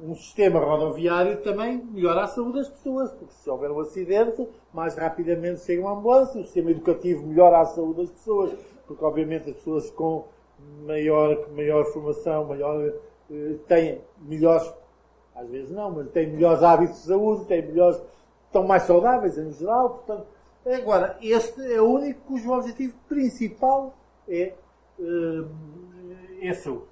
um, 0.02 0.14
sistema 0.14 0.60
rodoviário 0.60 1.42
também 1.42 1.82
melhora 1.92 2.22
a 2.22 2.26
saúde 2.26 2.58
das 2.58 2.68
pessoas, 2.68 3.12
porque 3.12 3.34
se 3.34 3.48
houver 3.50 3.70
um 3.70 3.80
acidente, 3.80 4.48
mais 4.72 4.96
rapidamente 4.96 5.60
chega 5.60 5.82
uma 5.82 5.92
ambulância. 5.92 6.40
O 6.40 6.44
sistema 6.44 6.70
educativo 6.70 7.26
melhora 7.26 7.60
a 7.60 7.66
saúde 7.66 8.02
das 8.02 8.10
pessoas, 8.10 8.52
porque 8.86 9.04
obviamente 9.04 9.50
as 9.50 9.56
pessoas 9.56 9.90
com 9.90 10.26
maior, 10.86 11.50
maior 11.54 11.84
formação, 11.86 12.44
maior 12.44 12.92
eh, 13.30 13.56
têm 13.66 14.00
melhores, 14.20 14.72
às 15.34 15.48
vezes 15.48 15.70
não, 15.70 15.90
mas 15.90 16.10
têm 16.10 16.32
melhores 16.32 16.62
hábitos 16.62 17.00
de 17.02 17.06
saúde, 17.06 17.46
têm 17.46 17.62
melhores, 17.62 18.00
estão 18.46 18.66
mais 18.66 18.82
saudáveis 18.84 19.38
em 19.38 19.52
geral. 19.52 19.90
Portanto, 19.90 20.26
agora, 20.66 21.16
este 21.22 21.72
é 21.72 21.80
o 21.80 21.86
único 21.86 22.20
cujo 22.22 22.52
objetivo 22.52 22.94
principal 23.08 23.94
é, 24.28 24.54
eh, 24.98 25.44
é 26.42 26.50
a 26.50 26.54
saúde. 26.54 26.89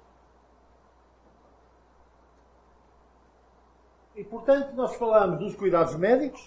E, 4.19 4.23
portanto, 4.25 4.73
nós 4.73 4.95
falamos 4.95 5.39
dos 5.39 5.55
cuidados 5.55 5.95
médicos, 5.95 6.41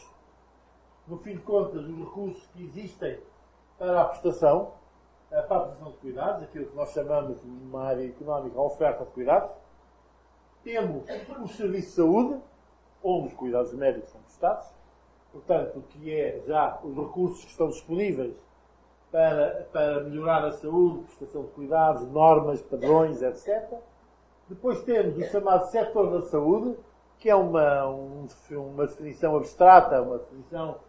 no 1.09 1.17
fim 1.17 1.37
de 1.37 1.41
contas, 1.41 1.83
os 1.83 1.99
recursos 1.99 2.47
que 2.49 2.65
existem 2.65 3.19
para 3.79 4.03
a 4.03 4.05
prestação, 4.05 4.75
para 5.31 5.41
a 5.41 5.61
prestação 5.61 5.91
de 5.93 5.97
cuidados, 5.97 6.43
aquilo 6.43 6.67
que 6.67 6.77
nós 6.77 6.93
chamamos, 6.93 7.43
numa 7.43 7.85
área 7.85 8.07
económica, 8.07 8.59
a 8.59 8.63
oferta 8.63 9.07
de 9.07 9.11
cuidados. 9.13 9.51
Temos 10.63 11.07
o 11.43 11.49
serviço 11.49 11.89
de 11.89 11.95
saúde, 11.95 12.43
onde 13.03 13.29
os 13.29 13.33
cuidados 13.33 13.73
médicos 13.73 14.11
são 14.11 14.21
prestados, 14.21 14.69
portanto, 15.33 15.79
o 15.79 15.83
que 15.83 16.15
é 16.15 16.43
já 16.47 16.79
os 16.85 16.95
recursos 16.95 17.43
que 17.43 17.53
estão 17.53 17.69
disponíveis 17.69 18.37
para, 19.11 19.67
para 19.73 20.01
melhorar 20.03 20.45
a 20.45 20.53
saúde, 20.53 21.05
prestação 21.05 21.45
de 21.45 21.51
cuidados, 21.53 22.07
normas, 22.11 22.61
padrões, 22.61 23.23
etc. 23.23 23.79
Depois 24.47 24.83
temos 24.83 25.17
o 25.17 25.25
chamado 25.31 25.65
setor 25.71 26.11
da 26.11 26.21
saúde, 26.27 26.77
que 27.23 27.31
é 27.31 27.37
uma, 27.37 27.89
um, 27.89 28.27
uma 28.51 28.85
definição 28.85 29.37
abstrata, 29.37 30.03
uma 30.03 30.19
definição 30.19 30.81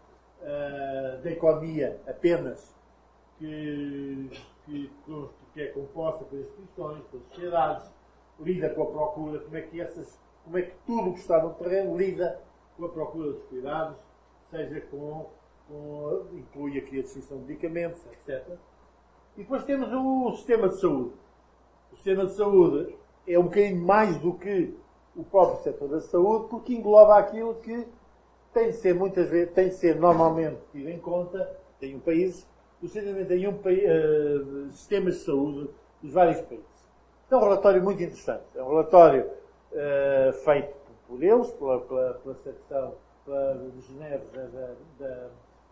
uh, 0.42 1.22
da 1.22 1.30
economia 1.30 2.00
apenas, 2.08 2.74
que, 3.38 4.30
que, 4.64 4.90
que 5.52 5.62
é 5.62 5.66
composta 5.68 6.24
por 6.24 6.36
instituições, 6.36 7.04
por 7.04 7.20
sociedades, 7.28 7.88
lida 8.40 8.68
com 8.70 8.82
a 8.82 8.86
procura, 8.86 9.38
como 9.38 9.56
é 9.56 9.62
que 9.62 9.80
essas, 9.80 10.20
como 10.42 10.58
é 10.58 10.62
que 10.62 10.74
tudo 10.84 11.10
o 11.10 11.12
que 11.12 11.20
está 11.20 11.40
no 11.40 11.54
terreno 11.54 11.96
lida 11.96 12.40
com 12.76 12.86
a 12.86 12.88
procura 12.88 13.30
dos 13.30 13.44
cuidados, 13.44 13.96
seja 14.50 14.80
com, 14.90 15.30
com 15.68 16.26
inclui 16.32 16.78
aqui 16.78 16.98
a 16.98 17.02
distinção 17.02 17.38
de 17.38 17.44
medicamentos, 17.44 18.04
etc. 18.06 18.58
E 19.36 19.42
depois 19.42 19.62
temos 19.62 19.88
o 19.92 20.32
sistema 20.32 20.68
de 20.68 20.80
saúde. 20.80 21.12
O 21.92 21.94
sistema 21.94 22.26
de 22.26 22.32
saúde 22.32 22.96
é 23.24 23.38
um 23.38 23.44
bocadinho 23.44 23.86
mais 23.86 24.18
do 24.18 24.34
que 24.34 24.82
o 25.16 25.24
próprio 25.24 25.62
setor 25.62 25.88
da 25.88 26.00
saúde, 26.00 26.48
porque 26.48 26.74
engloba 26.74 27.18
aquilo 27.18 27.54
que 27.56 27.86
tem 28.52 28.68
de 28.68 28.76
ser 28.76 28.94
muitas 28.94 29.28
vezes, 29.30 29.52
tem 29.52 29.68
de 29.68 29.74
ser 29.74 29.96
normalmente 29.96 30.58
tido 30.72 30.88
em 30.88 30.98
conta 30.98 31.56
em 31.82 31.96
um 31.96 32.00
país, 32.00 32.46
em 32.82 33.46
um 33.46 33.52
uh, 33.52 34.70
sistemas 34.70 35.14
de 35.14 35.20
saúde 35.20 35.70
dos 36.02 36.12
vários 36.12 36.40
países. 36.42 36.88
É 37.30 37.36
um 37.36 37.40
relatório 37.40 37.82
muito 37.82 38.02
interessante. 38.02 38.44
É 38.54 38.62
um 38.62 38.68
relatório 38.68 39.26
uh, 39.26 40.32
feito 40.44 40.74
por 41.08 41.22
eles, 41.22 41.50
pela, 41.52 41.80
pela, 41.80 42.14
pela 42.14 42.34
secção 42.36 42.94
de 43.72 43.80
Genebra 43.80 44.48
da, 44.48 44.74
da, 44.98 45.28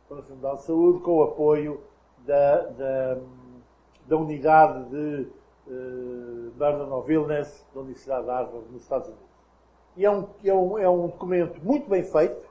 da 0.08 0.22
Mundial 0.28 0.56
de 0.56 0.62
Saúde, 0.62 1.00
com 1.00 1.16
o 1.18 1.22
apoio 1.22 1.80
da, 2.26 2.62
da, 2.62 3.18
da 4.06 4.16
unidade 4.16 4.88
de 4.88 5.28
uh, 5.66 6.50
Vernon 6.56 6.98
of 6.98 7.12
Illness 7.12 7.66
da 7.74 7.80
Universidade 7.80 8.24
de 8.24 8.30
Harvard, 8.30 8.72
nos 8.72 8.82
Estados 8.82 9.08
Unidos. 9.08 9.31
E 9.96 10.04
é 10.04 10.10
um, 10.10 10.26
é, 10.44 10.54
um, 10.54 10.78
é 10.78 10.88
um 10.88 11.06
documento 11.08 11.60
muito 11.62 11.88
bem 11.88 12.02
feito, 12.02 12.48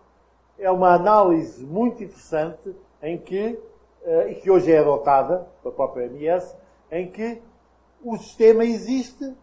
é 0.59 0.69
uma 0.69 0.93
análise 0.93 1.65
muito 1.65 2.03
interessante 2.03 2.75
em 3.01 3.17
que, 3.17 3.59
uh, 4.03 4.29
e 4.29 4.35
que 4.35 4.51
hoje 4.51 4.71
é 4.71 4.79
adotada 4.79 5.47
pela 5.61 5.73
própria 5.73 6.07
OMS, 6.07 6.55
em 6.91 7.09
que 7.09 7.41
o 8.03 8.17
sistema 8.17 8.63
existe 8.63 9.33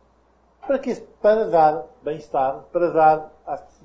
para, 0.66 0.78
que, 0.78 0.94
para 1.20 1.48
dar 1.48 1.86
bem-estar, 2.02 2.64
para 2.70 2.90
dar, 2.90 3.32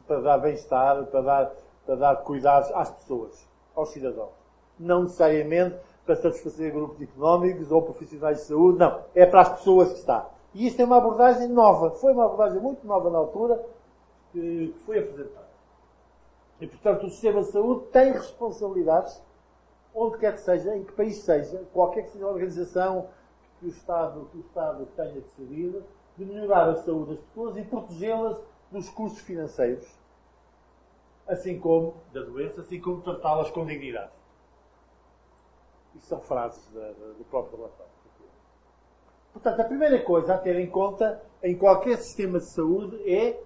para 0.08 0.22
dar 0.22 0.38
bem-estar, 0.38 1.06
para 1.06 1.22
dar, 1.22 1.52
para 1.86 1.96
dar 1.96 2.16
cuidados 2.18 2.72
às 2.74 2.92
pessoas, 2.92 3.48
aos 3.76 3.90
cidadãos. 3.90 4.32
Não 4.80 5.04
necessariamente 5.04 5.78
para 6.06 6.16
satisfazer 6.16 6.74
grupos 6.74 7.02
económicos 7.02 7.72
ou 7.72 7.82
profissionais 7.82 8.40
de 8.40 8.44
saúde, 8.44 8.80
não. 8.80 9.00
É 9.16 9.26
para 9.26 9.42
as 9.42 9.50
pessoas 9.50 9.94
que 9.94 10.00
está. 10.00 10.30
E 10.54 10.68
isto 10.68 10.82
é 10.82 10.86
uma 10.86 10.98
abordagem 10.98 11.48
nova. 11.48 11.92
Foi 11.92 12.12
uma 12.12 12.26
abordagem 12.26 12.60
muito 12.60 12.86
nova 12.86 13.10
na 13.10 13.18
altura, 13.18 13.64
que 14.34 14.76
foi 14.86 15.00
apresentado. 15.00 15.54
E, 16.60 16.68
portanto, 16.68 17.06
o 17.06 17.10
sistema 17.10 17.42
de 17.42 17.52
saúde 17.52 17.86
tem 17.92 18.12
responsabilidades, 18.12 19.22
onde 19.94 20.18
quer 20.18 20.34
que 20.34 20.42
seja, 20.42 20.76
em 20.76 20.84
que 20.84 20.92
país 20.94 21.24
seja, 21.24 21.64
qualquer 21.72 22.04
que 22.04 22.10
seja 22.10 22.26
a 22.26 22.30
organização 22.30 23.10
que 23.60 23.68
o 23.68 23.70
Estado, 23.70 24.28
que 24.32 24.38
o 24.38 24.42
Estado 24.42 24.86
tenha 24.96 25.22
decidido, 25.22 25.84
de 26.18 26.26
melhorar 26.26 26.70
a 26.70 26.76
saúde 26.76 27.16
das 27.16 27.26
pessoas 27.26 27.58
e 27.58 27.64
protegê-las 27.64 28.42
dos 28.72 28.90
custos 28.90 29.22
financeiros, 29.22 29.88
assim 31.28 31.60
como 31.60 31.96
da 32.12 32.22
doença, 32.22 32.62
assim 32.62 32.82
como 32.82 33.02
tratá-las 33.02 33.52
com 33.52 33.66
dignidade. 33.66 34.12
Isso 35.96 36.08
são 36.08 36.20
frases 36.22 36.68
da, 36.72 36.92
da, 36.92 37.14
do 37.18 37.24
próprio 37.30 37.58
relatório. 37.58 37.94
Portanto, 39.32 39.60
a 39.60 39.66
primeira 39.66 40.00
coisa 40.02 40.36
a 40.36 40.38
ter 40.38 40.56
em 40.58 40.70
conta 40.70 41.22
em 41.42 41.58
qualquer 41.58 41.98
sistema 41.98 42.40
de 42.40 42.54
saúde 42.54 42.98
é 43.10 43.42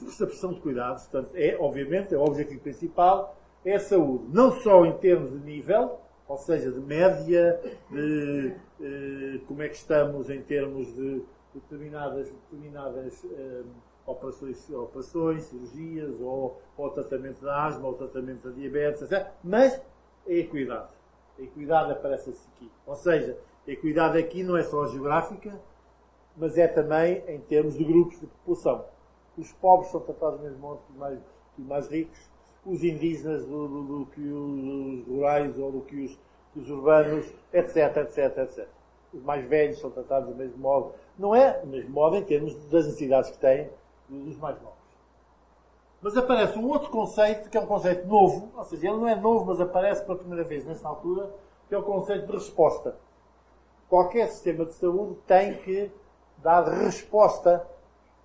a 0.00 0.26
prestação 0.26 0.54
de 0.54 0.60
cuidados, 0.60 1.06
portanto, 1.06 1.34
é, 1.34 1.56
obviamente, 1.58 2.14
é 2.14 2.18
o 2.18 2.22
objetivo 2.22 2.60
principal, 2.60 3.36
é 3.64 3.74
a 3.74 3.80
saúde. 3.80 4.24
Não 4.32 4.52
só 4.52 4.84
em 4.84 4.96
termos 4.98 5.30
de 5.32 5.38
nível, 5.38 5.98
ou 6.26 6.38
seja, 6.38 6.70
de 6.72 6.80
média, 6.80 7.60
de 7.90 8.54
eh, 8.80 9.40
como 9.46 9.62
é 9.62 9.68
que 9.68 9.76
estamos 9.76 10.30
em 10.30 10.40
termos 10.42 10.86
de 10.94 11.22
determinadas, 11.54 12.30
determinadas 12.30 13.24
eh, 13.24 13.62
operações, 14.06 14.70
operações, 14.70 15.44
cirurgias, 15.44 16.20
ou, 16.20 16.60
ou 16.76 16.90
tratamento 16.90 17.42
da 17.42 17.66
asma, 17.66 17.86
ou 17.86 17.94
tratamento 17.94 18.48
da 18.48 18.54
diabetes, 18.54 19.02
etc. 19.02 19.28
Mas 19.44 19.80
a 20.26 20.32
equidade. 20.32 20.88
A 21.38 21.42
equidade 21.42 21.92
aparece-se 21.92 22.48
aqui. 22.56 22.70
Ou 22.86 22.96
seja, 22.96 23.38
a 23.66 23.70
equidade 23.70 24.18
aqui 24.18 24.42
não 24.42 24.56
é 24.56 24.62
só 24.62 24.86
geográfica, 24.86 25.60
mas 26.36 26.56
é 26.56 26.66
também 26.66 27.22
em 27.28 27.40
termos 27.40 27.76
de 27.76 27.84
grupos 27.84 28.18
de 28.18 28.26
população 28.26 28.84
os 29.36 29.52
pobres 29.52 29.90
são 29.90 30.00
tratados 30.00 30.40
mesmo 30.40 30.58
modo 30.58 30.80
que 30.86 30.98
mais, 30.98 31.18
que 31.56 31.62
mais 31.62 31.88
ricos, 31.88 32.18
os 32.64 32.82
indígenas 32.84 33.44
do, 33.44 33.68
do, 33.68 33.82
do, 33.82 34.06
que 34.06 34.20
os 34.20 35.06
rurais 35.06 35.58
ou 35.58 35.72
do 35.72 35.80
que 35.80 36.04
os, 36.04 36.18
os 36.56 36.70
urbanos, 36.70 37.26
etc, 37.52 37.96
etc, 37.96 38.38
etc. 38.38 38.68
Os 39.12 39.22
mais 39.22 39.44
velhos 39.46 39.78
são 39.80 39.90
tratados 39.90 40.28
do 40.28 40.34
mesmo 40.34 40.58
modo. 40.58 40.92
Não 41.18 41.34
é 41.34 41.60
do 41.60 41.66
mesmo 41.66 41.90
modo 41.90 42.16
em 42.16 42.22
termos 42.22 42.54
das 42.66 42.86
necessidades 42.86 43.30
que 43.30 43.38
têm 43.38 43.68
dos 44.08 44.36
mais 44.38 44.60
novos. 44.60 44.82
Mas 46.00 46.16
aparece 46.16 46.58
um 46.58 46.68
outro 46.68 46.90
conceito, 46.90 47.48
que 47.48 47.56
é 47.56 47.60
um 47.60 47.66
conceito 47.66 48.06
novo, 48.06 48.50
ou 48.56 48.64
seja, 48.64 48.88
ele 48.88 48.96
não 48.96 49.08
é 49.08 49.14
novo, 49.14 49.46
mas 49.46 49.60
aparece 49.60 50.04
pela 50.04 50.18
primeira 50.18 50.42
vez 50.42 50.64
nesta 50.64 50.88
altura, 50.88 51.30
que 51.68 51.74
é 51.74 51.78
o 51.78 51.82
conceito 51.82 52.26
de 52.26 52.32
resposta. 52.32 52.96
Qualquer 53.88 54.28
sistema 54.28 54.64
de 54.64 54.72
saúde 54.74 55.16
tem 55.26 55.54
que 55.58 55.92
dar 56.38 56.64
resposta 56.64 57.64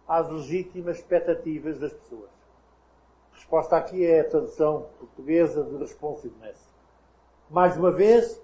às 0.08 0.30
legítimas 0.30 0.98
expectativas 0.98 1.78
das 1.78 1.94
pessoas. 1.94 2.30
Resposta 3.34 3.78
aqui 3.78 4.06
é 4.06 4.22
a 4.22 4.30
tradução 4.30 4.88
portuguesa 4.98 5.64
de 5.64 5.78
responsiveness. 5.78 6.58
Mais 7.50 7.78
uma 7.78 7.92
vez, 7.92 8.42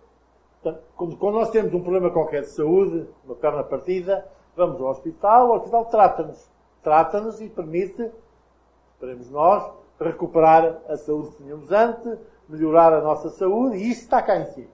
quando 0.95 1.33
nós 1.33 1.49
temos 1.49 1.73
um 1.73 1.81
problema 1.81 2.11
qualquer 2.11 2.41
de 2.41 2.49
saúde, 2.49 3.07
uma 3.25 3.35
perna 3.35 3.63
partida, 3.63 4.27
vamos 4.55 4.79
ao 4.79 4.87
hospital, 4.87 5.49
o 5.49 5.55
hospital 5.55 5.85
trata-nos. 5.85 6.49
Trata-nos 6.81 7.41
e 7.41 7.49
permite, 7.49 8.11
esperemos 8.93 9.29
nós, 9.29 9.71
recuperar 9.99 10.81
a 10.87 10.97
saúde 10.97 11.31
que 11.31 11.43
tínhamos 11.43 11.71
antes, 11.71 12.19
melhorar 12.47 12.93
a 12.93 13.01
nossa 13.01 13.29
saúde, 13.29 13.77
e 13.77 13.89
isso 13.89 14.01
está 14.01 14.21
cá 14.21 14.37
em 14.37 14.45
cima. 14.47 14.73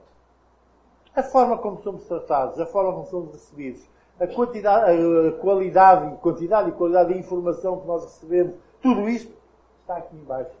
A 1.14 1.22
forma 1.22 1.58
como 1.58 1.80
somos 1.82 2.04
tratados, 2.04 2.60
a 2.60 2.66
forma 2.66 2.92
como 2.92 3.06
somos 3.06 3.32
recebidos, 3.32 3.88
a, 4.20 4.26
quantidade, 4.26 4.92
a 5.28 5.32
qualidade, 5.32 6.16
quantidade 6.18 6.68
e 6.68 6.72
qualidade 6.72 7.14
de 7.14 7.18
informação 7.18 7.80
que 7.80 7.86
nós 7.86 8.04
recebemos, 8.04 8.54
tudo 8.82 9.08
isto 9.08 9.32
está 9.80 9.96
aqui 9.96 10.14
embaixo, 10.14 10.54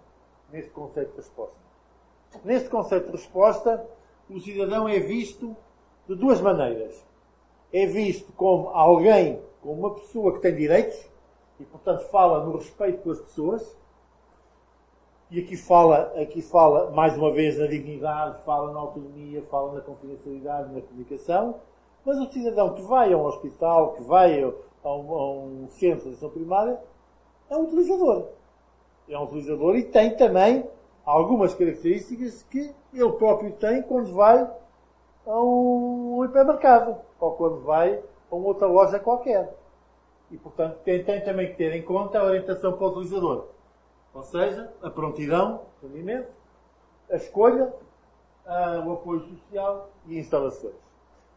neste 0.50 0.70
conceito 0.70 1.10
de 1.10 1.16
resposta. 1.18 1.54
Neste 2.44 2.68
conceito 2.70 3.06
de 3.06 3.12
resposta, 3.12 3.86
o 4.30 4.40
cidadão 4.40 4.88
é 4.88 4.98
visto 4.98 5.54
de 6.08 6.14
duas 6.14 6.40
maneiras. 6.40 7.04
É 7.72 7.86
visto 7.86 8.32
como 8.32 8.68
alguém, 8.68 9.40
como 9.60 9.74
uma 9.74 9.94
pessoa 9.94 10.32
que 10.32 10.40
tem 10.40 10.54
direitos, 10.54 10.98
e 11.58 11.64
portanto 11.64 12.08
fala 12.08 12.44
no 12.44 12.56
respeito 12.56 13.02
pelas 13.02 13.20
pessoas, 13.20 13.76
e 15.30 15.38
aqui 15.38 15.56
fala, 15.56 16.12
aqui 16.20 16.42
fala 16.42 16.90
mais 16.90 17.16
uma 17.16 17.30
vez 17.30 17.58
na 17.58 17.66
dignidade, 17.66 18.42
fala 18.44 18.72
na 18.72 18.80
autonomia, 18.80 19.42
fala 19.50 19.74
na 19.74 19.80
confidencialidade, 19.80 20.72
na 20.72 20.80
comunicação, 20.80 21.60
mas 22.04 22.18
o 22.18 22.30
cidadão 22.30 22.74
que 22.74 22.82
vai 22.82 23.12
a 23.12 23.16
um 23.16 23.24
hospital, 23.24 23.92
que 23.92 24.02
vai 24.02 24.42
a 24.42 24.48
um, 24.94 25.12
a 25.14 25.32
um 25.32 25.68
centro 25.70 26.04
de 26.04 26.08
atenção 26.08 26.30
primária, 26.30 26.80
é 27.48 27.56
um 27.56 27.64
utilizador. 27.64 28.26
É 29.08 29.18
um 29.18 29.24
utilizador 29.24 29.76
e 29.76 29.84
tem 29.84 30.16
também 30.16 30.68
algumas 31.04 31.54
características 31.54 32.42
que 32.44 32.74
ele 32.92 33.12
próprio 33.12 33.52
tem 33.52 33.82
quando 33.82 34.12
vai 34.14 34.48
a 35.26 35.42
um 35.42 36.24
hipermercado 36.24 36.96
ou 37.18 37.32
quando 37.32 37.60
vai 37.60 38.02
a 38.30 38.34
uma 38.34 38.46
outra 38.46 38.66
loja 38.66 38.98
qualquer. 38.98 39.54
E, 40.30 40.36
portanto, 40.36 40.78
tem, 40.84 41.02
tem 41.02 41.20
também 41.22 41.48
que 41.48 41.56
ter 41.56 41.74
em 41.74 41.82
conta 41.82 42.20
a 42.20 42.24
orientação 42.24 42.72
para 42.72 42.86
o 42.86 42.90
utilizador. 42.90 43.48
Ou 44.14 44.22
seja, 44.22 44.72
a 44.82 44.90
prontidão, 44.90 45.62
o 45.82 45.86
rendimento, 45.86 46.28
a 47.10 47.16
escolha, 47.16 47.72
a, 48.46 48.78
o 48.86 48.92
apoio 48.92 49.20
social 49.20 49.90
e 50.06 50.18
instalações. 50.18 50.89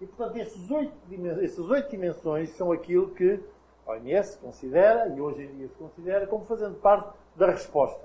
E, 0.03 0.05
portanto, 0.05 0.36
estes 0.36 0.69
oito, 0.69 0.93
estas 1.41 1.69
oito 1.69 1.89
dimensões 1.89 2.50
são 2.57 2.74
aquilo 2.74 3.12
que 3.12 3.39
a 3.88 3.91
OMS 3.91 4.38
considera, 4.38 5.07
e 5.07 5.22
hoje 5.22 5.43
em 5.43 5.55
dia 5.55 5.69
se 5.69 5.75
considera, 5.75 6.27
como 6.27 6.43
fazendo 6.43 6.75
parte 6.75 7.10
da 7.38 7.45
resposta. 7.45 8.03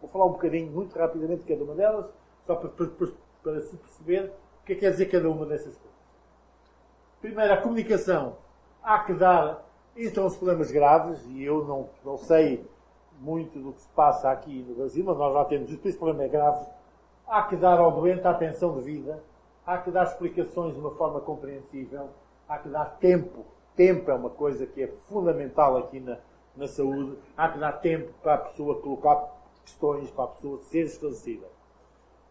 Vou 0.00 0.10
falar 0.10 0.26
um 0.26 0.32
bocadinho, 0.32 0.68
muito 0.72 0.98
rapidamente, 0.98 1.44
de 1.44 1.54
cada 1.54 1.62
uma 1.62 1.76
delas, 1.76 2.06
só 2.44 2.56
para, 2.56 2.68
para, 2.70 2.88
para 3.44 3.60
se 3.60 3.76
perceber 3.76 4.32
o 4.60 4.66
que 4.66 4.72
é 4.72 4.74
que 4.74 4.80
quer 4.80 4.90
dizer 4.90 5.06
cada 5.06 5.30
uma 5.30 5.46
dessas 5.46 5.76
coisas. 5.76 5.98
Primeiro, 7.20 7.52
a 7.52 7.58
comunicação. 7.58 8.36
Há 8.82 8.98
que 9.04 9.14
dar. 9.14 9.64
Entram 9.96 10.26
os 10.26 10.36
problemas 10.36 10.72
graves, 10.72 11.24
e 11.26 11.44
eu 11.44 11.64
não, 11.64 11.88
não 12.04 12.16
sei 12.16 12.64
muito 13.20 13.56
do 13.60 13.72
que 13.72 13.82
se 13.82 13.88
passa 13.90 14.32
aqui 14.32 14.64
no 14.68 14.74
Brasil, 14.74 15.04
mas 15.04 15.16
nós 15.16 15.32
já 15.32 15.44
temos 15.44 15.70
isso, 15.70 15.86
esse 15.86 15.98
problema 15.98 16.24
é 16.24 16.28
grave. 16.28 16.66
Há 17.26 17.42
que 17.44 17.54
dar 17.54 17.78
ao 17.78 17.92
doente 17.92 18.26
a 18.26 18.30
atenção 18.30 18.74
devida, 18.74 19.22
há 19.68 19.76
que 19.76 19.90
dar 19.90 20.04
explicações 20.04 20.72
de 20.72 20.80
uma 20.80 20.92
forma 20.92 21.20
compreensível, 21.20 22.08
há 22.48 22.56
que 22.56 22.70
dar 22.70 22.86
tempo. 22.98 23.44
Tempo 23.76 24.10
é 24.10 24.14
uma 24.14 24.30
coisa 24.30 24.66
que 24.66 24.82
é 24.82 24.88
fundamental 25.10 25.76
aqui 25.76 26.00
na, 26.00 26.16
na 26.56 26.66
saúde. 26.66 27.18
Há 27.36 27.50
que 27.50 27.58
dar 27.58 27.72
tempo 27.72 28.10
para 28.22 28.34
a 28.34 28.38
pessoa 28.38 28.80
colocar 28.80 29.30
questões 29.62 30.10
para 30.10 30.24
a 30.24 30.28
pessoa 30.28 30.58
ser 30.62 30.86
esclarecida. 30.86 31.46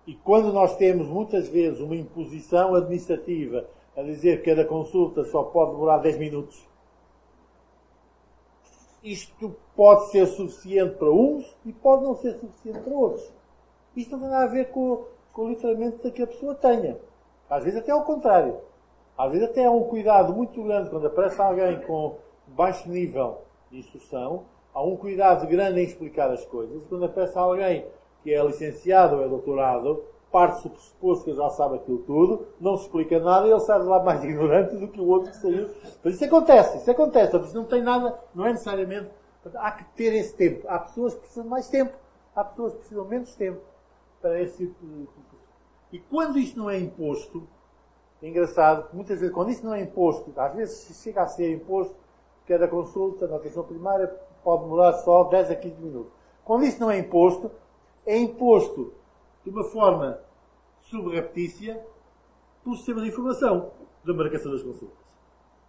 E 0.08 0.16
quando 0.16 0.52
nós 0.52 0.78
temos 0.78 1.08
muitas 1.08 1.48
vezes 1.48 1.80
uma 1.80 1.96
imposição 1.96 2.74
administrativa 2.74 3.70
a 3.96 4.02
dizer 4.02 4.42
que 4.42 4.50
cada 4.50 4.66
consulta 4.66 5.24
só 5.26 5.44
pode 5.44 5.74
demorar 5.74 6.00
10 6.00 6.18
minutos, 6.18 6.68
isto 9.04 9.56
pode 9.76 10.10
ser 10.10 10.26
suficiente 10.26 10.96
para 10.96 11.12
uns 11.12 11.56
e 11.64 11.72
pode 11.72 12.04
não 12.04 12.16
ser 12.16 12.34
suficiente 12.40 12.80
para 12.80 12.94
outros. 12.96 13.32
Isto 13.96 14.14
não 14.14 14.22
tem 14.22 14.30
nada 14.30 14.46
a 14.46 14.48
ver 14.48 14.72
com, 14.72 15.06
com 15.32 15.44
o 15.44 15.48
letramento 15.50 16.12
que 16.12 16.24
a 16.24 16.28
pessoa 16.28 16.56
tenha. 16.56 16.98
Às 17.50 17.64
vezes 17.64 17.80
até 17.80 17.92
ao 17.92 18.04
contrário. 18.04 18.58
Às 19.18 19.32
vezes 19.32 19.50
até 19.50 19.66
há 19.66 19.72
um 19.72 19.84
cuidado 19.84 20.34
muito 20.34 20.62
grande 20.64 20.90
quando 20.90 21.08
aparece 21.08 21.42
alguém 21.42 21.82
com 21.82 22.18
baixo 22.48 22.88
nível 22.90 23.42
de 23.72 23.80
instrução, 23.80 24.46
há 24.74 24.84
um 24.84 24.96
cuidado 24.96 25.48
grande 25.48 25.80
em 25.80 25.84
explicar 25.84 26.30
as 26.30 26.46
coisas. 26.46 26.82
Quando 26.88 27.06
aparece 27.06 27.38
alguém 27.38 27.86
que 28.24 28.34
é 28.34 28.44
licenciado 28.44 29.16
ou 29.18 29.24
é 29.24 29.28
doutorado, 29.28 30.04
parte-se 30.32 30.68
o 30.68 30.70
pressuposto 30.70 31.26
que 31.26 31.34
já 31.34 31.50
sabe 31.50 31.76
aquilo 31.76 32.00
tudo, 32.00 32.48
não 32.60 32.78
se 32.78 32.84
explica 32.84 33.20
nada 33.20 33.48
e 33.48 33.52
ele 33.52 33.60
sai 33.62 33.80
de 33.80 33.86
lá 33.86 34.04
mais 34.04 34.22
ignorante 34.26 34.76
do 34.76 34.88
que 34.88 35.02
o 35.02 35.08
outro 35.08 35.32
que 35.32 35.38
saiu. 35.38 35.70
Mas 36.04 36.16
isso 36.16 36.26
acontece, 36.26 36.78
isso 36.78 36.92
acontece. 36.92 37.32
Portanto, 37.32 37.48
isso 37.48 37.58
não 37.58 37.66
tem 37.66 37.82
nada, 37.82 38.20
não 38.36 38.46
é 38.46 38.52
necessariamente. 38.52 39.10
Há 39.56 39.72
que 39.72 39.86
ter 39.96 40.14
esse 40.14 40.36
tempo. 40.36 40.68
Há 40.68 40.80
pessoas 40.80 41.14
que 41.14 41.22
precisam 41.22 41.44
de 41.46 41.50
mais 41.50 41.70
tempo, 41.70 41.94
há 42.36 42.44
pessoas 42.44 42.74
que 42.74 42.80
precisam 42.80 43.06
menos 43.06 43.36
tempo 43.36 43.62
para 44.22 44.42
esse 44.42 44.58
tipo 44.58 44.86
de. 44.86 45.08
E 45.92 46.00
quando 46.00 46.38
isto 46.38 46.58
não 46.58 46.70
é 46.70 46.78
imposto, 46.78 47.48
é 48.22 48.28
engraçado 48.28 48.90
muitas 48.94 49.20
vezes, 49.20 49.34
quando 49.34 49.52
isto 49.52 49.66
não 49.66 49.74
é 49.74 49.82
imposto, 49.82 50.34
às 50.36 50.54
vezes 50.54 51.02
chega 51.02 51.22
a 51.22 51.28
ser 51.28 51.54
imposto, 51.54 51.96
cada 52.46 52.68
consulta 52.68 53.28
na 53.28 53.38
atenção 53.38 53.64
primária 53.64 54.08
pode 54.44 54.64
demorar 54.64 54.94
só 54.94 55.24
10 55.26 55.52
a 55.52 55.56
15 55.56 55.82
minutos. 55.82 56.12
Quando 56.44 56.66
isso 56.66 56.80
não 56.80 56.90
é 56.90 56.98
imposto, 56.98 57.52
é 58.06 58.18
imposto 58.18 58.94
de 59.44 59.50
uma 59.50 59.64
forma 59.66 60.20
subreptícia 60.80 61.82
pelo 62.64 62.76
sistema 62.76 63.02
de 63.02 63.10
informação 63.10 63.72
da 64.04 64.14
marcação 64.14 64.52
das 64.52 64.64
consultas. 64.64 64.98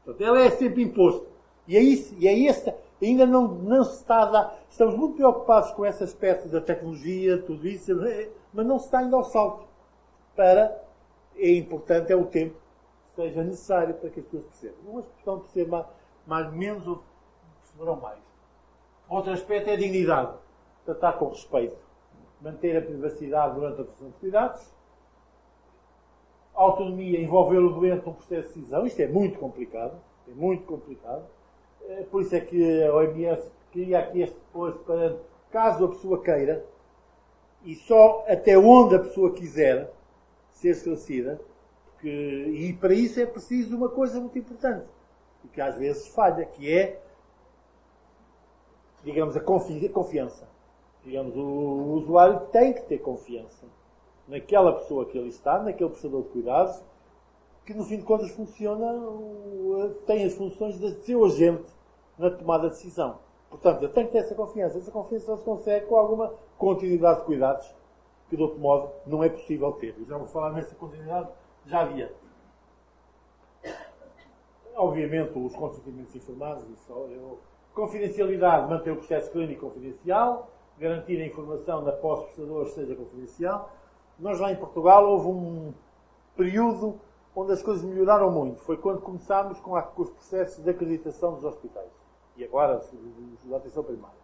Portanto, 0.04 0.26
ela 0.26 0.40
é 0.40 0.50
sempre 0.50 0.82
imposto. 0.82 1.26
E 1.66 1.76
é 1.76 1.80
isso, 1.80 2.14
e 2.18 2.26
é 2.26 2.46
esta, 2.46 2.74
ainda 3.02 3.26
não, 3.26 3.46
não 3.46 3.84
se 3.84 3.96
está 3.96 4.22
a 4.22 4.24
dar, 4.24 4.58
estamos 4.70 4.94
muito 4.94 5.16
preocupados 5.16 5.70
com 5.72 5.84
essa 5.84 6.04
aspecto 6.04 6.48
da 6.48 6.62
tecnologia, 6.62 7.42
tudo 7.42 7.68
isso, 7.68 7.92
mas 8.54 8.66
não 8.66 8.78
se 8.78 8.86
está 8.86 9.00
ainda 9.00 9.16
ao 9.16 9.24
salto 9.24 9.67
para, 10.38 10.80
é 11.36 11.50
importante, 11.50 12.12
é 12.12 12.16
o 12.16 12.24
tempo 12.24 12.54
que 12.54 13.22
seja 13.22 13.42
necessário 13.42 13.94
para 13.94 14.08
que 14.08 14.20
as 14.20 14.26
pessoas 14.26 14.44
percebam. 14.44 14.78
Umas 14.86 15.04
a 15.26 15.36
perceber 15.40 15.68
mais, 15.68 15.86
mais 16.24 16.52
menos 16.52 16.86
ou 16.86 17.02
perceberão 17.60 17.96
mais. 17.96 18.20
Outro 19.08 19.32
aspecto 19.32 19.68
é 19.68 19.72
a 19.72 19.76
dignidade. 19.76 20.32
Tratar 20.84 21.14
com 21.14 21.30
respeito. 21.30 21.76
Manter 22.40 22.76
a 22.76 22.82
privacidade 22.82 23.56
durante 23.56 23.80
a 23.80 23.84
prestação 23.84 24.10
de 24.10 24.14
cuidados. 24.14 24.72
A 26.54 26.62
autonomia, 26.62 27.20
envolver 27.20 27.58
o 27.58 27.72
doente 27.72 28.06
num 28.06 28.12
processo 28.12 28.48
de 28.50 28.54
decisão. 28.54 28.86
Isto 28.86 29.00
é 29.00 29.08
muito 29.08 29.40
complicado. 29.40 29.98
É 30.28 30.30
muito 30.32 30.62
complicado. 30.66 31.24
É, 31.88 32.02
por 32.04 32.22
isso 32.22 32.36
é 32.36 32.40
que 32.40 32.84
a 32.84 32.94
OMS 32.94 33.50
cria 33.72 33.98
aqui 33.98 34.22
este 34.22 34.38
para 34.52 35.16
caso 35.50 35.84
a 35.84 35.88
pessoa 35.88 36.22
queira, 36.22 36.64
e 37.64 37.74
só 37.74 38.24
até 38.28 38.56
onde 38.56 38.94
a 38.94 38.98
pessoa 39.00 39.32
quiser 39.32 39.90
ser 40.58 40.70
esclarecida, 40.70 41.40
porque, 41.92 42.08
e 42.08 42.72
para 42.74 42.94
isso 42.94 43.20
é 43.20 43.26
preciso 43.26 43.76
uma 43.76 43.88
coisa 43.88 44.20
muito 44.20 44.38
importante, 44.38 44.86
que 45.52 45.60
às 45.60 45.76
vezes 45.78 46.08
falha, 46.08 46.44
que 46.44 46.72
é 46.72 47.00
digamos, 49.04 49.36
a 49.36 49.40
confiança. 49.40 50.48
Digamos, 51.04 51.34
o 51.36 51.94
usuário 51.94 52.40
tem 52.52 52.72
que 52.72 52.82
ter 52.82 52.98
confiança 52.98 53.66
naquela 54.26 54.72
pessoa 54.72 55.06
que 55.06 55.16
ele 55.16 55.28
está, 55.28 55.58
naquele 55.62 55.90
prestador 55.90 56.22
de 56.22 56.28
cuidados, 56.28 56.82
que 57.64 57.72
no 57.72 57.84
fim 57.84 57.98
de 57.98 58.02
contas 58.02 58.30
funciona, 58.30 58.86
tem 60.06 60.24
as 60.24 60.34
funções 60.34 60.78
de 60.78 60.92
seu 61.02 61.24
agente 61.24 61.70
na 62.18 62.30
tomada 62.30 62.68
de 62.68 62.74
decisão. 62.74 63.18
Portanto, 63.48 63.82
eu 63.82 63.88
tenho 63.88 64.06
que 64.06 64.12
ter 64.12 64.18
essa 64.18 64.34
confiança. 64.34 64.78
Essa 64.78 64.90
confiança 64.90 65.26
só 65.26 65.36
se 65.36 65.44
consegue 65.44 65.86
com 65.86 65.96
alguma 65.96 66.34
continuidade 66.58 67.20
de 67.20 67.26
cuidados, 67.26 67.74
que 68.28 68.36
de 68.36 68.42
outro 68.42 68.58
modo 68.58 68.90
não 69.06 69.22
é 69.24 69.28
possível 69.28 69.72
ter. 69.72 69.94
Eu 69.98 70.06
já 70.06 70.16
vou 70.16 70.26
falar 70.26 70.52
nessa 70.52 70.74
continuidade 70.74 71.28
já 71.66 71.80
havia. 71.80 72.12
Obviamente, 74.74 75.36
os 75.36 75.54
consentimentos 75.54 76.14
informados, 76.14 76.64
isso 76.70 76.92
eu 76.92 77.38
Confidencialidade, 77.78 78.68
manter 78.68 78.90
o 78.90 78.96
processo 78.96 79.30
clínico 79.30 79.68
confidencial, 79.68 80.50
garantir 80.80 81.22
a 81.22 81.26
informação 81.26 81.84
da 81.84 81.92
pós-prestador 81.92 82.66
seja 82.70 82.96
confidencial. 82.96 83.70
Nós 84.18 84.40
lá 84.40 84.50
em 84.50 84.56
Portugal 84.56 85.08
houve 85.08 85.28
um 85.28 85.72
período 86.36 86.98
onde 87.36 87.52
as 87.52 87.62
coisas 87.62 87.84
melhoraram 87.84 88.32
muito. 88.32 88.58
Foi 88.62 88.76
quando 88.76 89.00
começámos 89.00 89.60
com 89.60 89.74
os 89.96 90.10
processos 90.10 90.64
de 90.64 90.68
acreditação 90.68 91.34
dos 91.34 91.44
hospitais. 91.44 91.90
E 92.36 92.44
agora, 92.44 92.82
da 93.44 93.56
atenção 93.58 93.84
primária. 93.84 94.17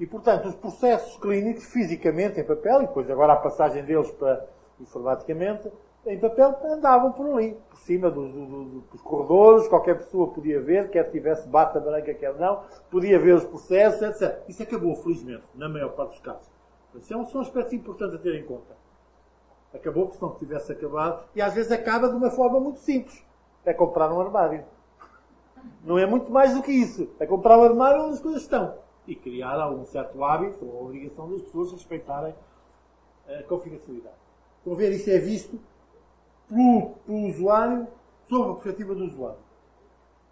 E, 0.00 0.06
portanto, 0.06 0.48
os 0.48 0.54
processos 0.54 1.14
clínicos, 1.18 1.64
fisicamente, 1.64 2.40
em 2.40 2.44
papel, 2.44 2.82
e 2.82 2.86
depois 2.86 3.10
agora 3.10 3.34
a 3.34 3.36
passagem 3.36 3.84
deles 3.84 4.10
para 4.12 4.46
informaticamente, 4.80 5.70
em 6.06 6.18
papel, 6.18 6.58
andavam 6.64 7.12
por 7.12 7.26
ali, 7.26 7.54
por 7.68 7.78
cima 7.80 8.10
dos, 8.10 8.32
dos, 8.90 9.02
corredores, 9.02 9.68
qualquer 9.68 9.98
pessoa 9.98 10.32
podia 10.32 10.58
ver, 10.58 10.88
quer 10.88 11.10
tivesse 11.10 11.46
bata 11.46 11.78
branca, 11.78 12.14
quer 12.14 12.34
não, 12.36 12.62
podia 12.90 13.18
ver 13.18 13.34
os 13.34 13.44
processos, 13.44 14.00
etc. 14.00 14.42
Isso 14.48 14.62
acabou, 14.62 14.96
felizmente, 14.96 15.44
na 15.54 15.68
maior 15.68 15.90
parte 15.90 16.12
dos 16.12 16.20
casos. 16.20 16.50
Isso 16.94 17.12
é 17.12 17.24
são 17.26 17.42
aspectos 17.42 17.74
importantes 17.74 18.14
a 18.14 18.18
ter 18.18 18.34
em 18.36 18.44
conta. 18.44 18.74
Acabou, 19.74 20.04
porque 20.04 20.16
se 20.16 20.22
não 20.22 20.34
tivesse 20.36 20.72
acabado, 20.72 21.24
e 21.36 21.42
às 21.42 21.52
vezes 21.52 21.70
acaba 21.70 22.08
de 22.08 22.16
uma 22.16 22.30
forma 22.30 22.58
muito 22.58 22.78
simples. 22.78 23.22
É 23.66 23.74
comprar 23.74 24.10
um 24.10 24.18
armário. 24.18 24.64
Não 25.84 25.98
é 25.98 26.06
muito 26.06 26.32
mais 26.32 26.54
do 26.54 26.62
que 26.62 26.72
isso. 26.72 27.10
É 27.20 27.26
comprar 27.26 27.58
um 27.58 27.64
armário 27.64 28.04
onde 28.04 28.14
as 28.14 28.20
coisas 28.20 28.40
estão. 28.40 28.74
E 29.10 29.16
criar 29.16 29.60
algum 29.60 29.84
certo 29.84 30.22
hábito 30.22 30.64
ou 30.64 30.84
obrigação 30.84 31.28
das 31.28 31.42
pessoas 31.42 31.72
respeitarem 31.72 32.32
a 33.28 33.42
confidencialidade. 33.42 34.14
Estão 34.58 34.72
a 34.72 34.76
ver, 34.76 34.92
isto 34.92 35.10
é 35.10 35.18
visto 35.18 35.58
pelo, 36.48 36.90
pelo 37.04 37.26
usuário, 37.26 37.88
sob 38.28 38.50
a 38.50 38.54
perspectiva 38.54 38.94
do 38.94 39.04
usuário. 39.06 39.40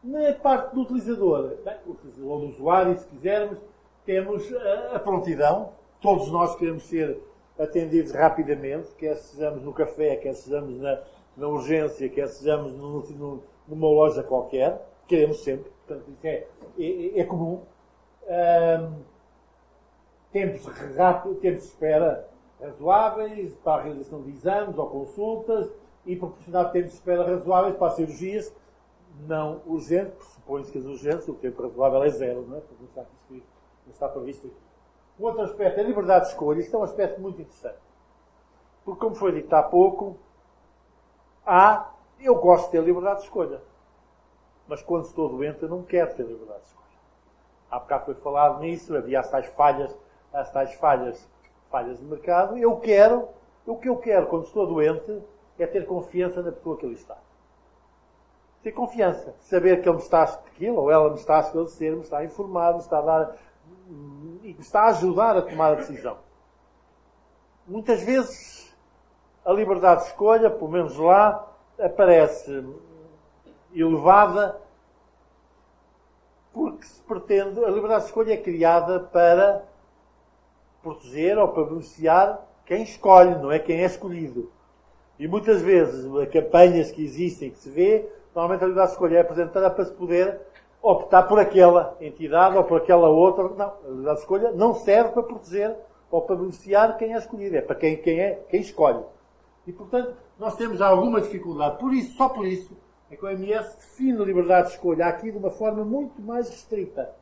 Na 0.04 0.32
parte 0.34 0.76
do 0.76 0.82
utilizador, 0.82 1.56
bem, 1.64 1.76
ou 2.22 2.40
do 2.40 2.46
usuário, 2.46 2.96
se 2.96 3.06
quisermos, 3.08 3.58
temos 4.04 4.48
a 4.92 4.98
prontidão. 5.00 5.72
Todos 6.00 6.30
nós 6.30 6.54
queremos 6.54 6.84
ser 6.84 7.20
atendidos 7.58 8.12
rapidamente, 8.12 8.94
quer 8.94 9.16
sejamos 9.16 9.64
no 9.64 9.72
café, 9.72 10.14
quer 10.14 10.34
sejamos 10.34 10.78
na, 10.78 11.02
na 11.36 11.48
urgência, 11.48 12.08
quer 12.08 12.28
sejamos 12.28 12.72
no, 12.74 13.00
no, 13.00 13.42
numa 13.66 13.88
loja 13.88 14.22
qualquer. 14.22 14.80
Queremos 15.08 15.42
sempre. 15.42 15.68
Portanto, 15.84 16.08
isso 16.10 16.26
é, 16.26 16.46
é, 16.78 17.20
é 17.20 17.24
comum. 17.24 17.62
Um, 18.28 19.02
tempos 20.30 20.66
rápidos, 20.94 21.40
tempos 21.40 21.62
de 21.62 21.68
espera 21.68 22.28
razoáveis 22.60 23.54
para 23.56 23.80
a 23.80 23.84
realização 23.84 24.22
de 24.22 24.30
exames 24.30 24.76
ou 24.76 24.86
consultas 24.88 25.72
e 26.04 26.14
proporcionar 26.14 26.70
tempos 26.70 26.90
de 26.90 26.96
espera 26.96 27.24
razoáveis 27.24 27.76
para 27.76 27.92
cirurgias 27.92 28.54
não 29.26 29.62
urgentes, 29.66 30.14
pressupõe-se 30.14 30.70
que 30.70 30.78
as 30.78 30.84
urgências, 30.84 31.28
o 31.28 31.34
tempo 31.34 31.62
razoável 31.62 32.04
é 32.04 32.10
zero, 32.10 32.46
não 32.46 32.58
é? 32.58 32.60
Porque 32.60 32.76
não 32.78 32.88
está, 32.88 33.04
não 33.30 33.92
está 33.92 34.08
previsto 34.08 34.46
aqui. 34.46 34.56
Um 35.18 35.24
outro 35.24 35.42
aspecto 35.42 35.78
é 35.78 35.82
a 35.82 35.86
liberdade 35.86 36.26
de 36.26 36.30
escolha. 36.32 36.60
Isto 36.60 36.76
é 36.76 36.78
um 36.78 36.82
aspecto 36.82 37.20
muito 37.20 37.40
interessante. 37.40 37.78
Porque, 38.84 39.00
como 39.00 39.14
foi 39.16 39.32
dito 39.32 39.52
há 39.52 39.62
pouco, 39.62 40.16
há, 41.44 41.90
eu 42.20 42.36
gosto 42.36 42.66
de 42.66 42.72
ter 42.72 42.82
liberdade 42.82 43.20
de 43.20 43.24
escolha. 43.24 43.60
Mas 44.68 44.82
quando 44.82 45.06
estou 45.06 45.28
doente, 45.28 45.62
eu 45.62 45.68
não 45.68 45.82
quero 45.82 46.14
ter 46.14 46.22
liberdade 46.22 46.60
de 46.60 46.66
escolha. 46.68 46.77
Há 47.70 47.78
bocado 47.78 48.06
foi 48.06 48.14
falado 48.14 48.60
nisso, 48.60 48.96
havia 48.96 49.20
as 49.20 49.28
tais 49.28 49.46
falhas, 49.46 49.94
as 50.32 50.50
tais 50.50 50.74
falhas, 50.74 51.28
falhas 51.70 51.98
de 51.98 52.04
mercado. 52.04 52.56
Eu 52.56 52.76
quero, 52.76 53.28
o 53.66 53.76
que 53.76 53.88
eu 53.88 53.96
quero 53.96 54.26
quando 54.26 54.44
estou 54.44 54.66
doente 54.66 55.22
é 55.58 55.66
ter 55.66 55.86
confiança 55.86 56.42
na 56.42 56.52
pessoa 56.52 56.76
que 56.76 56.86
ali 56.86 56.94
está. 56.94 57.16
Ter 58.62 58.72
confiança. 58.72 59.34
Saber 59.40 59.82
que 59.82 59.88
ele 59.88 59.96
me 59.96 60.02
está 60.02 60.24
a 60.24 60.70
ou 60.72 60.90
ela 60.90 61.10
me 61.10 61.16
está 61.16 61.38
a 61.38 61.40
esclarecer, 61.40 61.94
me 61.94 62.02
está 62.02 62.18
a 62.18 62.24
informar, 62.24 62.72
me 62.72 62.80
está 62.80 62.98
a 62.98 63.02
dar, 63.02 63.36
e 64.42 64.54
me 64.54 64.60
está 64.60 64.82
a 64.82 64.88
ajudar 64.88 65.36
a 65.36 65.42
tomar 65.42 65.72
a 65.72 65.74
decisão. 65.76 66.16
Muitas 67.66 68.02
vezes 68.02 68.74
a 69.44 69.52
liberdade 69.52 70.02
de 70.02 70.08
escolha, 70.08 70.50
pelo 70.50 70.70
menos 70.70 70.96
lá, 70.96 71.46
aparece 71.78 72.64
elevada 73.74 74.60
porque 76.52 76.84
se 76.84 77.00
pretende, 77.02 77.64
a 77.64 77.68
liberdade 77.68 78.02
de 78.02 78.06
escolha 78.08 78.32
é 78.32 78.36
criada 78.36 79.00
para 79.00 79.64
proteger 80.82 81.38
ou 81.38 81.48
para 81.48 81.64
beneficiar 81.64 82.46
quem 82.64 82.82
escolhe, 82.82 83.34
não 83.36 83.50
é 83.50 83.58
quem 83.58 83.82
é 83.82 83.86
escolhido. 83.86 84.50
E 85.18 85.26
muitas 85.26 85.60
vezes, 85.60 86.06
campanhas 86.30 86.92
que 86.92 87.02
existem, 87.02 87.50
que 87.50 87.58
se 87.58 87.70
vê, 87.70 88.08
normalmente 88.34 88.62
a 88.62 88.66
liberdade 88.66 88.90
de 88.90 88.94
escolha 88.94 89.16
é 89.16 89.20
apresentada 89.20 89.70
para 89.70 89.84
se 89.84 89.92
poder 89.92 90.40
optar 90.80 91.24
por 91.24 91.38
aquela 91.38 91.96
entidade 92.00 92.56
ou 92.56 92.64
por 92.64 92.78
aquela 92.78 93.08
outra. 93.08 93.48
Não, 93.48 93.66
a 93.66 93.88
liberdade 93.88 94.16
de 94.16 94.22
escolha 94.22 94.52
não 94.52 94.74
serve 94.74 95.10
para 95.10 95.22
proteger 95.22 95.76
ou 96.10 96.22
para 96.22 96.36
beneficiar 96.36 96.96
quem 96.96 97.14
é 97.14 97.18
escolhido, 97.18 97.56
é 97.56 97.60
para 97.60 97.74
quem, 97.74 97.96
quem, 97.96 98.20
é, 98.20 98.34
quem 98.48 98.60
escolhe. 98.60 99.02
E, 99.66 99.72
portanto, 99.72 100.14
nós 100.38 100.56
temos 100.56 100.80
alguma 100.80 101.20
dificuldade. 101.20 101.78
Por 101.78 101.92
isso, 101.92 102.16
só 102.16 102.28
por 102.28 102.46
isso, 102.46 102.74
é 103.10 103.16
que 103.16 103.24
o 103.24 103.28
MS 103.28 103.76
define 103.76 104.20
a 104.20 104.24
liberdade 104.24 104.68
de 104.68 104.74
escolha 104.74 105.06
aqui 105.06 105.30
de 105.30 105.38
uma 105.38 105.50
forma 105.50 105.84
muito 105.84 106.20
mais 106.20 106.48
restrita, 106.48 107.14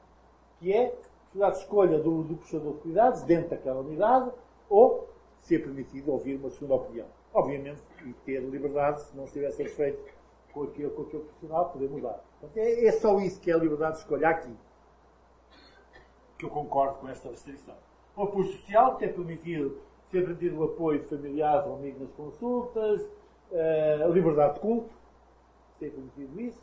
que 0.58 0.72
é 0.72 0.86
a 0.86 0.92
liberdade 1.32 1.56
de 1.56 1.62
escolha 1.62 1.98
do, 1.98 2.22
do 2.22 2.36
prestador 2.36 2.74
de 2.74 2.80
cuidados 2.80 3.22
dentro 3.22 3.50
daquela 3.50 3.80
unidade 3.80 4.30
ou 4.68 5.08
ser 5.40 5.60
permitido 5.60 6.12
ouvir 6.12 6.36
uma 6.36 6.50
segunda 6.50 6.74
opinião. 6.74 7.06
Obviamente, 7.32 7.82
e 8.04 8.12
ter 8.24 8.40
liberdade, 8.40 9.02
se 9.02 9.16
não 9.16 9.24
estiver 9.24 9.50
satisfeito 9.50 10.02
com 10.52 10.62
aquele, 10.62 10.90
com 10.90 11.02
aquele 11.02 11.22
profissional, 11.22 11.70
poder 11.70 11.88
mudar. 11.88 12.24
Portanto, 12.40 12.56
é, 12.56 12.86
é 12.86 12.92
só 12.92 13.18
isso 13.20 13.40
que 13.40 13.50
é 13.50 13.54
a 13.54 13.58
liberdade 13.58 13.96
de 13.96 13.98
escolha 14.00 14.28
aqui. 14.28 14.56
Que 16.38 16.46
eu 16.46 16.50
concordo 16.50 16.94
com 16.94 17.08
esta 17.08 17.28
restrição. 17.28 17.74
O 18.16 18.22
apoio 18.22 18.46
social, 18.46 18.96
que 18.96 19.04
é 19.04 19.08
permitido, 19.08 19.78
ser 20.10 20.22
permitido 20.22 20.58
o 20.58 20.64
apoio 20.64 21.00
de 21.00 21.06
familiares 21.06 21.66
ou 21.66 21.74
amigos 21.76 22.00
nas 22.00 22.12
consultas, 22.12 23.06
eh, 23.52 24.00
a 24.02 24.08
liberdade 24.08 24.54
de 24.54 24.60
culto, 24.60 24.94
ser 25.78 25.90
permitido 25.90 26.40
isso. 26.40 26.62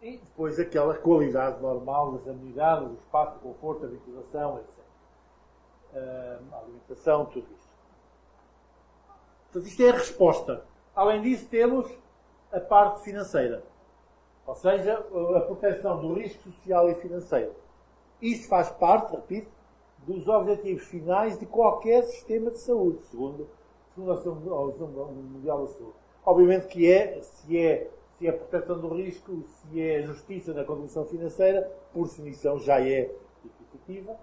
E 0.00 0.16
depois 0.18 0.58
aquela 0.60 0.94
qualidade 0.94 1.60
normal 1.60 2.12
das 2.12 2.28
amenidades, 2.28 2.88
o 2.88 2.94
espaço, 2.94 3.36
o 3.36 3.40
conforto, 3.40 3.84
a 3.84 3.88
ventilação, 3.88 4.60
etc. 4.60 4.78
A 6.52 6.58
alimentação, 6.58 7.26
tudo 7.26 7.46
isso. 7.52 7.68
Portanto, 9.44 9.66
isto 9.66 9.82
é 9.82 9.90
a 9.90 9.94
resposta. 9.94 10.64
Além 10.94 11.22
disso, 11.22 11.48
temos 11.48 11.90
a 12.52 12.60
parte 12.60 13.02
financeira. 13.02 13.64
Ou 14.46 14.54
seja, 14.54 14.98
a 14.98 15.40
proteção 15.40 16.00
do 16.00 16.14
risco 16.14 16.42
social 16.50 16.88
e 16.88 16.94
financeiro. 16.94 17.54
Isto 18.20 18.48
faz 18.48 18.70
parte, 18.70 19.14
repito, 19.14 19.50
dos 20.06 20.26
objetivos 20.28 20.84
finais 20.84 21.38
de 21.38 21.44
qualquer 21.44 22.02
sistema 22.04 22.50
de 22.50 22.58
saúde, 22.58 23.02
segundo, 23.06 23.48
segundo 23.94 24.10
a 24.10 24.60
Organização 24.60 25.12
Mundial 25.12 25.66
da 25.66 25.72
Saúde. 25.72 26.07
Obviamente 26.28 26.66
que 26.66 26.92
é, 26.92 27.22
se 27.22 27.58
é, 27.58 27.88
se 28.18 28.26
é 28.26 28.32
proteção 28.32 28.78
do 28.78 28.88
risco, 28.88 29.42
se 29.46 29.80
é 29.80 30.02
justiça 30.02 30.52
na 30.52 30.62
contribuição 30.62 31.06
financeira, 31.06 31.62
por 31.90 32.06
definição 32.06 32.58
já 32.58 32.82
é 32.82 33.10
equitativa. 33.42 34.14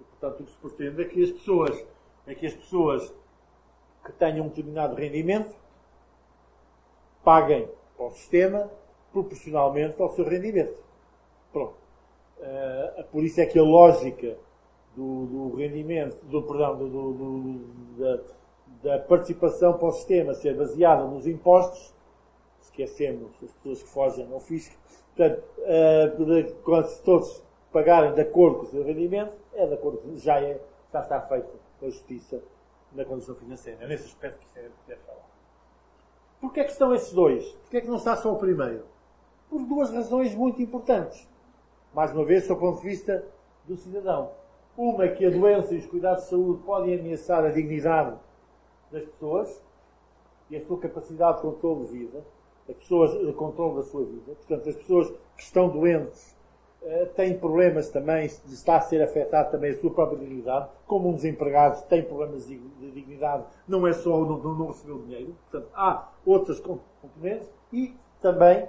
E, 0.00 0.04
portanto, 0.04 0.40
o 0.40 0.44
que 0.44 0.52
se 0.52 0.56
pretende 0.58 1.02
é 1.02 1.04
que 1.06 1.20
as 1.20 1.32
pessoas, 1.32 1.84
é 2.28 2.34
que 2.36 2.46
as 2.46 2.54
pessoas 2.54 3.12
que 4.04 4.12
tenham 4.12 4.46
um 4.46 4.48
determinado 4.50 4.94
rendimento 4.94 5.52
paguem 7.24 7.68
ao 7.98 8.12
sistema 8.12 8.70
proporcionalmente 9.12 10.00
ao 10.00 10.10
seu 10.10 10.24
rendimento. 10.28 10.80
Pronto. 11.52 11.74
Uh, 12.38 13.02
por 13.10 13.24
isso 13.24 13.40
é 13.40 13.46
que 13.46 13.58
a 13.58 13.64
lógica 13.64 14.38
do, 14.94 15.26
do 15.26 15.56
rendimento, 15.56 16.24
do, 16.26 16.40
perdão, 16.40 16.78
do, 16.78 16.88
do, 16.88 17.58
da, 17.98 18.22
da, 18.82 18.98
participação 18.98 19.74
para 19.74 19.88
o 19.88 19.92
sistema 19.92 20.34
ser 20.34 20.56
baseada 20.56 21.04
nos 21.04 21.26
impostos, 21.26 21.94
esquecemos 22.60 23.30
as 23.42 23.52
pessoas 23.52 23.82
que 23.82 23.88
fogem 23.88 24.32
ao 24.32 24.40
fisco, 24.40 24.76
portanto, 25.16 25.42
uh, 25.58 26.54
quando 26.62 27.02
todos 27.02 27.42
pagarem 27.72 28.14
de 28.14 28.20
acordo 28.20 28.58
com 28.58 28.62
o 28.64 28.66
seu 28.66 28.84
rendimento, 28.84 29.32
é 29.54 29.66
de 29.66 29.74
acordo, 29.74 30.16
já, 30.16 30.40
é, 30.40 30.60
já 30.92 31.00
está 31.00 31.20
feito 31.20 31.48
a 31.82 31.86
justiça 31.86 32.42
na 32.92 33.04
condição 33.04 33.34
financeira. 33.34 33.84
É 33.84 33.88
nesse 33.88 34.06
aspecto 34.06 34.38
que 34.38 34.46
se 34.46 34.70
deve 34.86 35.00
falar. 35.02 35.28
Porquê 36.40 36.60
é 36.60 36.64
que 36.64 36.70
estão 36.70 36.94
esses 36.94 37.12
dois? 37.12 37.44
Porquê 37.62 37.78
é 37.78 37.80
que 37.80 37.88
não 37.88 37.96
está 37.96 38.16
só 38.16 38.32
o 38.32 38.38
primeiro? 38.38 38.84
Por 39.50 39.62
duas 39.64 39.90
razões 39.90 40.34
muito 40.34 40.62
importantes. 40.62 41.28
Mais 41.92 42.12
uma 42.12 42.24
vez, 42.24 42.46
do 42.46 42.56
ponto 42.56 42.80
de 42.80 42.88
vista 42.88 43.24
do 43.66 43.76
cidadão. 43.76 44.30
Uma 44.76 45.04
é 45.04 45.08
que 45.08 45.26
a 45.26 45.30
doença 45.30 45.74
e 45.74 45.78
os 45.78 45.86
cuidados 45.86 46.24
de 46.24 46.30
saúde 46.30 46.62
podem 46.62 46.98
ameaçar 46.98 47.44
a 47.44 47.50
dignidade 47.50 48.16
das 48.90 49.04
pessoas 49.04 49.62
e 50.50 50.56
a 50.56 50.64
sua 50.64 50.78
capacidade 50.78 51.36
de 51.36 51.42
controle 51.42 51.86
de 51.86 51.98
vida, 51.98 52.24
as 52.68 52.76
pessoas, 52.76 53.14
o 53.14 53.32
controle 53.32 53.76
da 53.76 53.82
sua 53.82 54.04
vida. 54.04 54.34
Portanto, 54.34 54.68
as 54.68 54.76
pessoas 54.76 55.10
que 55.36 55.42
estão 55.42 55.68
doentes 55.68 56.36
eh, 56.82 57.06
têm 57.16 57.38
problemas 57.38 57.88
também, 57.88 58.26
está 58.26 58.76
a 58.76 58.80
ser 58.80 59.02
afetado 59.02 59.50
também 59.50 59.72
a 59.72 59.76
sua 59.76 59.90
própria 59.90 60.18
dignidade, 60.18 60.68
como 60.86 61.08
um 61.08 61.14
desempregado 61.14 61.82
tem 61.88 62.02
problemas 62.02 62.46
de 62.46 62.58
dignidade, 62.92 63.44
não 63.66 63.86
é 63.86 63.92
só 63.92 64.20
não, 64.20 64.38
não 64.38 64.66
receber 64.68 64.92
o 64.92 65.02
dinheiro, 65.02 65.36
portanto, 65.50 65.70
há 65.74 66.08
outras 66.24 66.60
componentes 66.60 67.50
e 67.72 67.94
também 68.20 68.68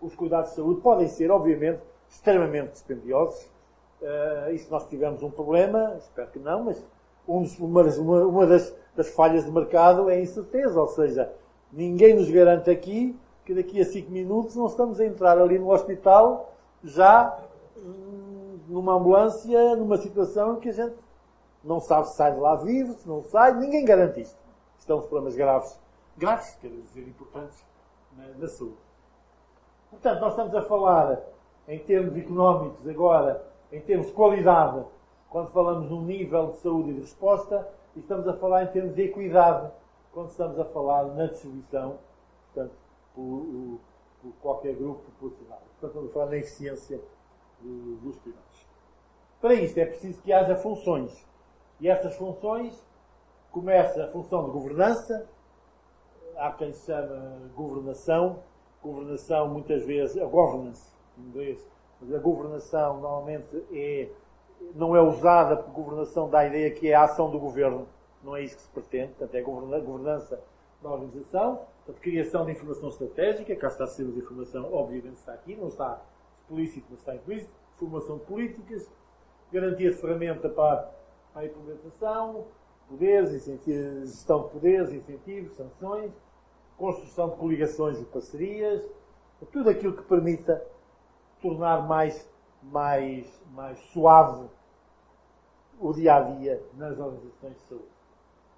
os 0.00 0.14
cuidados 0.14 0.50
de 0.50 0.56
saúde 0.56 0.80
podem 0.80 1.08
ser, 1.08 1.30
obviamente, 1.30 1.80
extremamente 2.08 2.72
dispendiosos. 2.72 3.50
Uh, 4.00 4.52
e 4.52 4.58
se 4.58 4.70
nós 4.70 4.86
tivermos 4.86 5.22
um 5.22 5.30
problema, 5.30 5.96
espero 5.98 6.30
que 6.30 6.38
não, 6.38 6.64
mas 6.64 6.84
um, 7.26 7.42
uma, 7.60 7.82
uma 8.26 8.46
das, 8.46 8.74
das, 8.96 9.10
falhas 9.10 9.44
de 9.44 9.50
mercado 9.50 10.08
é 10.10 10.20
incerteza, 10.20 10.80
ou 10.80 10.88
seja, 10.88 11.32
ninguém 11.72 12.14
nos 12.14 12.30
garante 12.30 12.70
aqui 12.70 13.16
que 13.44 13.54
daqui 13.54 13.80
a 13.80 13.84
5 13.84 14.10
minutos 14.10 14.56
não 14.56 14.66
estamos 14.66 15.00
a 15.00 15.04
entrar 15.04 15.38
ali 15.38 15.58
no 15.58 15.70
hospital 15.70 16.52
já 16.82 17.38
hum, 17.76 18.58
numa 18.68 18.94
ambulância, 18.94 19.76
numa 19.76 19.96
situação 19.98 20.56
em 20.56 20.60
que 20.60 20.70
a 20.70 20.72
gente 20.72 20.96
não 21.62 21.80
sabe 21.80 22.08
se 22.08 22.16
sai 22.16 22.32
de 22.32 22.40
lá 22.40 22.56
vivo, 22.56 22.92
se 22.94 23.08
não 23.08 23.22
sai, 23.22 23.54
ninguém 23.54 23.84
garante 23.84 24.20
isto. 24.20 24.38
Estão 24.78 24.98
os 24.98 25.06
problemas 25.06 25.34
graves, 25.34 25.78
graves, 26.16 26.54
quer 26.60 26.68
dizer, 26.68 27.08
importantes 27.08 27.64
na, 28.16 28.26
na 28.38 28.48
saúde. 28.48 28.76
Portanto, 29.90 30.20
nós 30.20 30.30
estamos 30.30 30.54
a 30.54 30.62
falar 30.62 31.22
em 31.66 31.78
termos 31.78 32.16
económicos 32.16 32.86
agora, 32.86 33.44
em 33.72 33.80
termos 33.80 34.08
de 34.08 34.12
qualidade, 34.12 34.84
quando 35.30 35.50
falamos 35.50 35.90
num 35.90 36.02
nível 36.02 36.48
de 36.48 36.58
saúde 36.58 36.90
e 36.90 36.94
de 36.94 37.00
resposta, 37.00 37.66
estamos 37.96 38.26
a 38.28 38.34
falar 38.34 38.64
em 38.64 38.66
termos 38.68 38.94
de 38.94 39.02
equidade, 39.02 39.70
quando 40.12 40.30
estamos 40.30 40.58
a 40.58 40.64
falar 40.64 41.04
na 41.14 41.26
distribuição, 41.26 41.98
portanto, 42.52 42.74
por, 43.14 43.78
por 44.22 44.32
qualquer 44.40 44.74
grupo 44.74 45.02
populacional. 45.18 45.62
Portanto, 45.80 45.88
estamos 45.88 46.10
a 46.10 46.12
falar 46.12 46.26
na 46.26 46.36
eficiência 46.36 47.00
dos 47.60 48.16
cuidados. 48.18 48.66
Para 49.40 49.54
isto 49.54 49.78
é 49.78 49.86
preciso 49.86 50.22
que 50.22 50.32
haja 50.32 50.56
funções. 50.56 51.26
E 51.80 51.88
estas 51.88 52.16
funções 52.16 52.82
começa 53.50 54.04
a 54.04 54.08
função 54.08 54.44
de 54.44 54.50
governança, 54.50 55.28
há 56.36 56.50
quem 56.52 56.72
chama 56.72 57.50
governação, 57.54 58.42
governação 58.82 59.48
muitas 59.48 59.84
vezes, 59.84 60.20
a 60.20 60.26
governance 60.26 60.92
em 61.18 61.22
inglês, 61.22 61.68
mas 62.00 62.12
a 62.12 62.18
governação 62.18 63.00
normalmente 63.00 63.64
é, 63.72 64.08
não 64.74 64.94
é 64.96 65.00
usada 65.00 65.56
por 65.56 65.72
governação 65.72 66.28
da 66.28 66.46
ideia 66.46 66.70
que 66.70 66.88
é 66.88 66.94
a 66.94 67.04
ação 67.04 67.30
do 67.30 67.38
governo, 67.38 67.86
não 68.22 68.36
é 68.36 68.42
isso 68.42 68.56
que 68.56 68.62
se 68.62 68.68
pretende, 68.70 69.12
portanto 69.12 69.34
é 69.34 69.42
governança 69.42 70.40
da 70.82 70.90
organização, 70.90 71.60
portanto, 71.84 72.02
criação 72.02 72.44
de 72.44 72.52
informação 72.52 72.88
estratégica, 72.88 73.54
cá 73.56 73.68
está 73.68 73.84
a 73.84 73.86
ser 73.86 74.06
de 74.06 74.18
informação, 74.18 74.72
obviamente 74.72 75.16
está 75.16 75.32
aqui, 75.32 75.54
não 75.56 75.68
está 75.68 76.00
explícito, 76.42 76.86
mas 76.90 77.00
está 77.00 77.14
implícito, 77.14 77.52
formação 77.76 78.18
de 78.18 78.24
políticas, 78.24 78.90
garantia 79.52 79.90
de 79.90 79.96
ferramenta 79.96 80.48
para 80.48 80.90
a 81.34 81.44
implementação, 81.44 82.46
poderes, 82.88 83.44
gestão 83.44 84.44
de 84.44 84.50
poderes, 84.50 84.92
incentivos, 84.92 85.56
sanções, 85.56 86.12
construção 86.76 87.30
de 87.30 87.36
coligações 87.36 88.00
e 88.00 88.04
parcerias, 88.04 88.88
tudo 89.52 89.70
aquilo 89.70 89.94
que 89.94 90.02
permita 90.02 90.64
tornar 91.40 91.86
mais, 91.86 92.28
mais, 92.70 93.42
mais 93.52 93.78
suave 93.92 94.48
o 95.78 95.92
dia 95.92 96.16
a 96.16 96.20
dia 96.20 96.62
nas 96.74 96.98
organizações 96.98 97.54
de 97.54 97.62
saúde. 97.62 97.94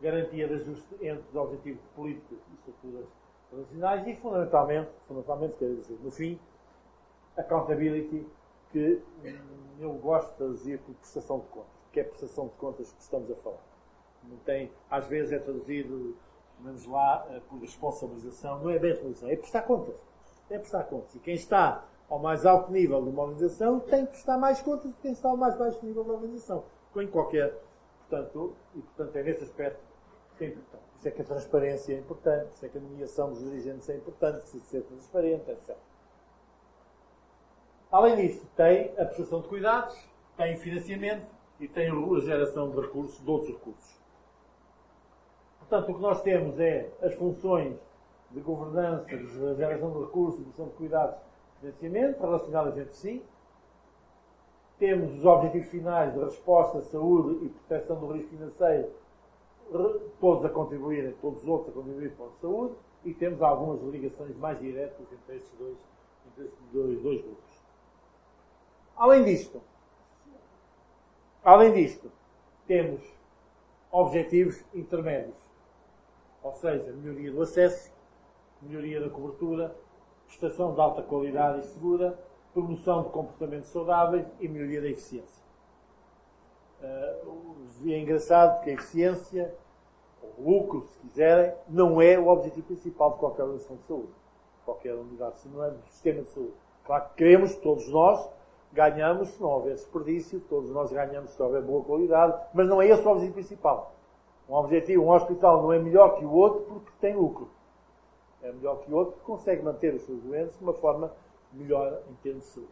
Garantia 0.01 0.49
de 0.49 0.55
ajuste 0.55 0.95
entre 1.01 1.25
os 1.29 1.35
objetivos 1.35 1.83
políticos 1.95 2.39
e 2.51 2.55
estruturas 2.55 3.07
tradicionais 3.51 4.07
e, 4.07 4.15
fundamentalmente, 4.17 4.91
fundamentalmente, 5.07 5.57
quer 5.57 5.75
dizer, 5.75 5.99
no 6.03 6.11
fim, 6.11 6.39
accountability, 7.37 8.27
que 8.71 9.03
eu 9.81 9.93
gosto 9.95 10.31
de 10.31 10.37
traduzir 10.37 10.79
por 10.81 10.95
prestação 10.97 11.39
de 11.39 11.47
contas, 11.47 11.71
que 11.93 12.01
é 12.01 12.05
prestação 12.05 12.49
de 12.49 12.55
contas 12.55 12.93
que 12.93 13.01
estamos 13.01 13.31
a 13.31 13.37
falar. 13.37 13.63
Não 14.25 14.37
tem, 14.39 14.71
às 14.91 15.07
vezes 15.07 15.33
é 15.33 15.39
traduzido, 15.39 16.17
menos 16.61 16.85
lá, 16.87 17.27
eh, 17.31 17.41
por 17.49 17.59
responsabilização. 17.61 18.59
Não 18.61 18.71
é 18.71 18.79
bem 18.79 18.91
responsabilização, 18.91 19.31
é 19.31 19.37
prestar 19.37 19.63
contas. 19.63 19.95
É 20.51 20.59
prestar 20.59 20.85
contas. 20.85 21.15
E 21.15 21.19
quem 21.21 21.35
está 21.35 21.85
ao 22.09 22.19
mais 22.19 22.47
alto 22.47 22.71
nível 22.71 23.03
de 23.03 23.11
uma 23.11 23.23
organização 23.23 23.81
tem 23.81 24.05
que 24.05 24.13
prestar 24.13 24.39
mais 24.39 24.61
contas 24.63 24.91
do 24.91 24.93
que 24.95 25.03
quem 25.03 25.13
está 25.13 25.29
ao 25.29 25.37
mais 25.37 25.57
baixo 25.57 25.85
nível 25.85 26.05
da 26.05 26.13
organização. 26.13 26.65
Em 26.97 27.07
qualquer. 27.07 27.55
Portanto, 28.09 28.55
e, 28.75 28.81
portanto 28.81 29.17
é 29.17 29.23
nesse 29.23 29.45
aspecto 29.45 29.81
que 30.39 30.45
é 30.45 30.49
importante. 30.49 30.85
Isso 30.99 31.09
é 31.09 31.11
que 31.11 31.23
a 31.23 31.25
transparência 31.25 31.95
é 31.95 31.99
importante, 31.99 32.55
isso 32.55 32.65
é 32.65 32.69
que 32.69 32.79
a 32.79 32.81
nomeação 32.81 33.31
dos 33.31 33.41
dirigentes 33.41 33.89
é 33.89 33.97
importante, 33.97 34.41
precisa 34.41 34.65
ser 34.65 34.83
transparente, 34.83 35.51
etc. 35.51 35.77
Além 37.91 38.17
disso, 38.17 38.47
tem 38.57 38.93
a 38.99 39.05
prestação 39.05 39.41
de 39.41 39.49
cuidados, 39.49 39.97
tem 40.37 40.57
financiamento 40.57 41.27
e 41.61 41.69
tem 41.69 41.91
a 41.91 42.21
geração 42.21 42.71
de 42.71 42.81
recursos, 42.81 43.23
de 43.23 43.31
outros 43.31 43.51
recursos. 43.53 43.97
Portanto, 45.59 45.91
o 45.91 45.95
que 45.95 46.01
nós 46.01 46.23
temos 46.23 46.59
é 46.61 46.91
as 47.03 47.15
funções 47.15 47.77
de 48.31 48.41
governança, 48.41 49.05
de 49.05 49.57
geração 49.57 49.93
de 49.93 49.99
recursos, 50.01 50.41
de 50.41 50.47
gestão 50.47 50.69
de 50.69 50.75
cuidados, 50.75 51.19
financiamento, 51.73 52.21
relacionadas 52.21 52.79
entre 52.79 52.95
si. 52.95 53.23
Temos 54.79 55.19
os 55.19 55.25
objetivos 55.25 55.69
finais 55.69 56.13
de 56.13 56.21
resposta, 56.21 56.83
saúde 56.83 57.47
e 57.47 57.49
proteção 57.49 57.99
do 57.99 58.13
risco 58.13 58.31
financeiro, 58.31 58.91
todos 60.21 60.45
a 60.45 60.51
contribuírem, 60.51 61.15
todos 61.21 61.43
os 61.43 61.49
outros 61.49 61.71
a 61.71 61.73
contribuírem 61.73 62.15
para 62.15 62.27
a 62.27 62.31
saúde, 62.41 62.75
e 63.05 63.15
temos 63.15 63.41
algumas 63.41 63.81
ligações 63.83 64.37
mais 64.37 64.59
diretas 64.59 65.07
entre 65.11 65.37
estes 65.37 65.59
dois, 65.59 65.77
entre 66.27 66.45
estes 66.45 66.67
dois, 66.73 67.01
dois 67.01 67.23
grupos. 67.23 67.63
Além 68.97 69.25
disto, 69.25 69.63
além 71.43 71.73
disto, 71.73 72.11
temos 72.67 73.01
objetivos 73.91 74.63
intermédios 74.75 75.47
ou 76.47 76.55
seja, 76.55 76.93
melhoria 76.93 77.33
do 77.33 77.43
acesso, 77.43 77.91
melhoria 78.63 79.01
da 79.01 79.11
cobertura, 79.11 79.75
prestação 80.27 80.75
de 80.75 80.81
alta 80.81 81.03
qualidade 81.03 81.61
e 81.61 81.67
segura, 81.69 82.19
promoção 82.53 83.03
de 83.03 83.11
comportamentos 83.11 83.69
saudáveis 83.69 84.27
e 84.41 84.49
melhoria 84.49 84.81
da 84.81 84.89
eficiência. 84.89 85.45
Uh, 86.83 87.57
é 87.87 87.99
engraçado 87.99 88.63
que 88.63 88.71
a 88.71 88.75
eficiência, 88.75 89.55
o 90.39 90.51
lucro, 90.51 90.87
se 90.87 90.99
quiserem, 90.99 91.55
não 91.69 92.01
é 92.01 92.19
o 92.19 92.29
objetivo 92.29 92.67
principal 92.67 93.13
de 93.13 93.19
qualquer 93.19 93.43
organização 93.43 93.77
de 93.77 93.83
saúde, 93.85 94.13
qualquer 94.65 94.95
unidade, 94.95 95.39
se 95.41 95.49
não 95.49 95.65
é 95.65 95.71
do 95.71 95.83
sistema 95.89 96.23
de 96.23 96.29
saúde. 96.29 96.55
Claro 96.85 97.05
que 97.09 97.15
queremos, 97.17 97.57
todos 97.57 97.89
nós, 97.89 98.31
ganhamos 98.73 99.29
se 99.31 99.41
não 99.41 99.51
houver 99.51 99.75
desperdício, 99.75 100.41
todos 100.49 100.71
nós 100.71 100.93
ganhamos 100.93 101.31
se 101.31 101.43
houver 101.43 101.63
boa 101.63 101.83
qualidade, 101.83 102.39
mas 102.53 102.69
não 102.69 102.81
é 102.81 102.89
esse 102.89 103.07
o 103.07 103.11
objetivo 103.11 103.35
principal. 103.35 103.95
Um 104.49 104.55
objetivo, 104.55 105.03
um 105.03 105.11
hospital 105.11 105.63
não 105.63 105.73
é 105.73 105.79
melhor 105.79 106.17
que 106.19 106.25
o 106.25 106.33
outro 106.33 106.61
porque 106.63 106.91
tem 107.01 107.17
lucro. 107.17 107.49
É 108.43 108.53
melhor 108.53 108.83
que 108.83 108.93
outro 108.93 109.21
consegue 109.25 109.63
manter 109.63 109.95
os 109.95 110.03
seus 110.03 110.21
doentes 110.21 110.57
de 110.57 110.63
uma 110.63 110.75
forma 110.75 111.13
melhor 111.53 112.03
em 112.11 112.15
termos 112.23 112.45
de 112.45 112.51
saúde. 112.51 112.71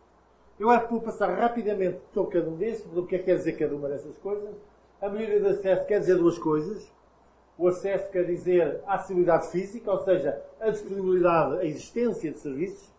Eu 0.58 0.70
acho 0.70 0.86
que 0.86 0.92
vou 0.92 1.00
passar 1.00 1.28
rapidamente 1.28 1.98
sobre 2.12 2.38
cada 2.38 2.50
um 2.50 2.56
desses, 2.56 2.86
o 2.96 3.06
que 3.06 3.16
é 3.16 3.18
que 3.18 3.24
quer 3.24 3.36
dizer 3.36 3.52
cada 3.54 3.74
uma 3.74 3.88
dessas 3.88 4.16
coisas. 4.18 4.54
A 5.00 5.08
melhoria 5.08 5.40
de 5.40 5.48
acesso 5.48 5.86
quer 5.86 6.00
dizer 6.00 6.16
duas 6.16 6.38
coisas. 6.38 6.92
O 7.58 7.68
acesso 7.68 8.10
quer 8.10 8.24
dizer 8.24 8.80
a 8.86 8.94
acessibilidade 8.94 9.48
física, 9.48 9.90
ou 9.90 9.98
seja, 9.98 10.40
a 10.60 10.70
disponibilidade, 10.70 11.58
a 11.58 11.64
existência 11.64 12.30
de 12.30 12.38
serviços, 12.38 12.92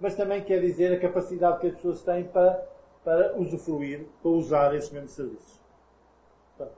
mas 0.00 0.14
também 0.16 0.42
quer 0.42 0.60
dizer 0.60 0.92
a 0.92 1.00
capacidade 1.00 1.60
que 1.60 1.66
as 1.68 1.74
pessoas 1.74 2.02
têm 2.02 2.24
para, 2.24 2.66
para 3.04 3.36
usufruir, 3.36 4.06
para 4.22 4.30
usar 4.30 4.74
esses 4.74 4.90
mesmos 4.90 5.12
serviços 5.12 5.60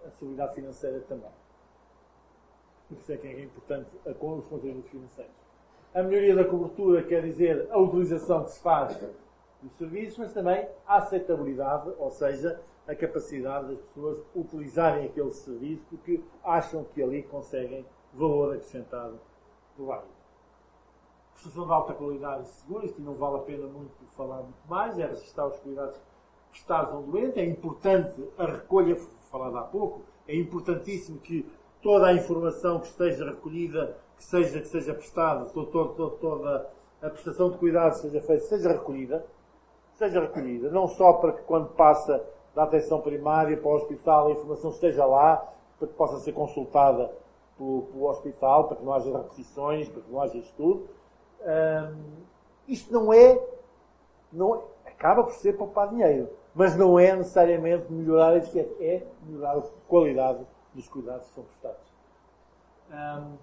a 0.05 0.09
estabilidade 0.09 0.55
financeira 0.55 1.01
também. 1.01 1.31
Por 2.95 3.01
isso 3.01 3.13
é 3.13 3.17
que 3.17 3.27
é 3.27 3.43
importante 3.43 3.91
com 4.19 4.39
os 4.39 4.45
conteúdos 4.47 4.89
financeiros. 4.91 5.33
A 5.95 6.03
melhoria 6.03 6.35
da 6.35 6.45
cobertura 6.45 7.03
quer 7.03 7.23
dizer 7.23 7.69
a 7.71 7.79
utilização 7.79 8.45
que 8.45 8.51
se 8.53 8.61
faz 8.61 8.97
dos 9.63 9.73
serviços, 9.77 10.19
mas 10.19 10.33
também 10.33 10.69
a 10.87 10.97
aceitabilidade, 10.97 11.93
ou 11.99 12.11
seja, 12.11 12.61
a 12.87 12.95
capacidade 12.95 13.69
das 13.69 13.81
pessoas 13.81 14.23
utilizarem 14.35 15.07
aquele 15.07 15.31
serviço 15.31 15.83
porque 15.89 16.21
acham 16.43 16.85
que 16.85 17.03
ali 17.03 17.23
conseguem 17.23 17.87
valor 18.13 18.55
acrescentado 18.55 19.19
do 19.77 19.87
vários. 19.87 20.11
Prestação 21.35 21.67
de 21.67 21.73
alta 21.73 21.95
qualidade 21.95 22.43
e 22.45 22.47
segura, 22.47 22.87
isto 22.87 23.01
não 23.01 23.15
vale 23.15 23.37
a 23.37 23.41
pena 23.41 23.67
muito 23.67 23.93
falar 24.17 24.43
muito 24.43 24.69
mais, 24.69 24.99
é 24.99 25.07
registrar 25.07 25.47
os 25.47 25.59
cuidados 25.61 26.01
prestados 26.51 26.93
a 26.93 26.99
um 26.99 27.11
doente, 27.11 27.41
é 27.41 27.45
importante 27.45 28.23
a 28.37 28.47
recolha 28.47 28.97
falado 29.31 29.57
há 29.57 29.63
pouco, 29.63 30.03
é 30.29 30.37
importantíssimo 30.37 31.19
que 31.19 31.47
toda 31.83 32.07
a 32.07 32.14
informação 32.14 32.81
que 32.81 32.87
esteja 32.87 33.25
recolhida, 33.25 33.97
que 34.16 34.25
seja, 34.25 34.61
que 34.61 34.68
seja 34.68 34.95
prestada, 34.95 35.47
toda, 35.47 35.71
toda, 35.71 36.16
toda 36.16 36.71
a 37.03 37.11
prestação 37.11 37.51
de 37.51 37.59
cuidados 37.59 37.99
seja 37.99 38.21
feita, 38.21 38.45
seja 38.45 38.68
recolhida, 38.68 39.27
seja 39.95 40.21
recolhida, 40.21 40.71
não 40.71 40.87
só 40.87 41.14
para 41.14 41.33
que 41.33 41.42
quando 41.42 41.68
passa 41.71 42.25
da 42.55 42.64
atenção 42.64 43.01
primária 43.01 43.57
para 43.57 43.68
o 43.68 43.75
hospital 43.75 44.29
a 44.29 44.31
informação 44.33 44.71
esteja 44.71 45.05
lá, 45.05 45.37
para 45.79 45.88
que 45.88 45.95
possa 45.95 46.18
ser 46.21 46.33
consultada 46.33 47.12
pelo, 47.59 47.83
pelo 47.83 48.09
hospital, 48.09 48.68
para 48.68 48.77
que 48.77 48.85
não 48.85 48.92
haja 48.92 49.11
repetições, 49.11 49.88
para 49.88 50.03
que 50.03 50.12
não 50.12 50.21
haja 50.21 50.38
estudo. 50.38 50.88
Hum, 51.40 52.23
isto 52.68 52.92
não 52.92 53.12
é, 53.12 53.42
não 54.33 54.55
é, 54.55 54.61
acaba 54.87 55.25
por 55.25 55.33
ser 55.35 55.57
poupar 55.57 55.88
dinheiro 55.88 56.29
mas 56.55 56.77
não 56.77 56.99
é 56.99 57.14
necessariamente 57.16 57.90
melhorar 57.90 58.35
a 58.35 58.37
é 58.37 59.07
melhorar 59.27 59.57
a 59.57 59.62
qualidade 59.88 60.47
dos 60.75 60.89
cuidados 60.89 61.27
que 61.29 61.35
são 61.35 61.45
prestados. 61.45 61.93
Um, 62.91 63.37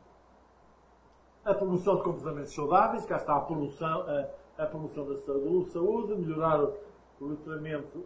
a 1.45 1.53
promoção 1.53 1.95
de 1.95 2.03
comportamentos 2.03 2.53
saudáveis, 2.53 3.05
cá 3.05 3.17
está 3.17 3.35
a 3.35 3.41
promoção, 3.41 4.01
a, 4.01 4.63
a 4.63 4.65
promoção 4.65 5.07
da 5.07 5.17
saúde, 5.17 6.15
melhorar 6.15 6.61
o, 6.61 6.73
o 7.21 7.27
letramento, 7.27 8.03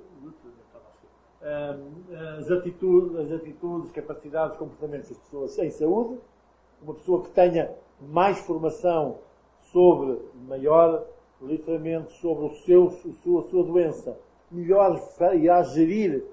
um, 1.41 2.39
as, 2.39 2.49
atitudes, 2.51 3.17
as 3.17 3.31
atitudes, 3.31 3.91
capacidades, 3.91 4.57
comportamentos 4.57 5.09
das 5.09 5.17
pessoas 5.17 5.57
em 5.59 5.69
saúde, 5.69 6.19
uma 6.81 6.93
pessoa 6.93 7.23
que 7.23 7.29
tenha 7.31 7.73
mais 7.99 8.39
formação 8.39 9.19
sobre, 9.71 10.19
maior 10.47 11.05
letramento 11.41 12.11
sobre 12.13 12.45
o 12.45 12.49
seu, 12.61 12.87
a 12.87 13.13
sua, 13.21 13.41
a 13.41 13.43
sua 13.47 13.63
doença, 13.63 14.17
melhor 14.51 14.99
irá 15.33 15.63
gerir 15.63 16.23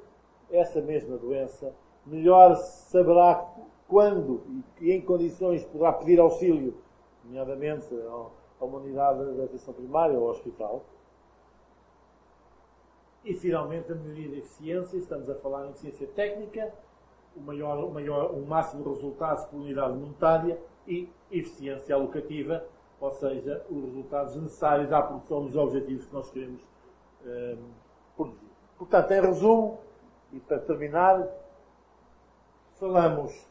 essa 0.51 0.81
mesma 0.81 1.17
doença, 1.17 1.73
melhor 2.07 2.55
saberá 2.57 3.47
quando 3.89 4.43
e 4.81 4.93
em 4.93 5.01
condições 5.01 5.65
poderá 5.65 5.93
pedir 5.93 6.21
auxílio, 6.21 6.77
nomeadamente 7.25 7.89
a 8.61 8.65
uma 8.65 8.79
unidade 8.79 9.35
de 9.35 9.43
atenção 9.43 9.75
primária 9.75 10.19
ou 10.19 10.27
ao 10.27 10.31
hospital. 10.31 10.85
E, 13.25 13.35
finalmente, 13.35 13.93
a 13.93 13.95
melhoria 13.95 14.31
da 14.31 14.37
eficiência. 14.37 14.97
Estamos 14.97 15.29
a 15.29 15.35
falar 15.35 15.67
em 15.67 15.71
eficiência 15.71 16.07
técnica, 16.07 16.73
o, 17.37 17.41
maior, 17.41 17.85
o, 17.85 17.91
maior, 17.91 18.31
o 18.33 18.47
máximo 18.47 18.83
de 18.83 18.89
resultados 18.89 19.45
por 19.45 19.59
unidade 19.59 19.93
monetária 19.95 20.59
e 20.87 21.09
eficiência 21.31 21.95
alocativa, 21.95 22.65
ou 23.01 23.11
seja, 23.13 23.65
os 23.69 23.85
resultados 23.85 24.37
necessários 24.37 24.93
à 24.93 25.03
produção 25.03 25.45
dos 25.45 25.57
objetivos 25.57 26.07
que 26.07 26.15
nós 26.15 26.31
queremos 26.31 26.63
um, 27.25 27.57
produzir. 28.17 28.51
Portanto, 28.79 29.11
em 29.11 29.21
resumo, 29.21 29.79
e 30.33 30.41
para 30.41 30.59
terminar, 30.61 31.27
falamos 32.81 33.47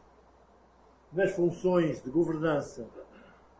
nas 1.14 1.32
funções 1.32 2.04
de 2.04 2.10
governança, 2.10 2.88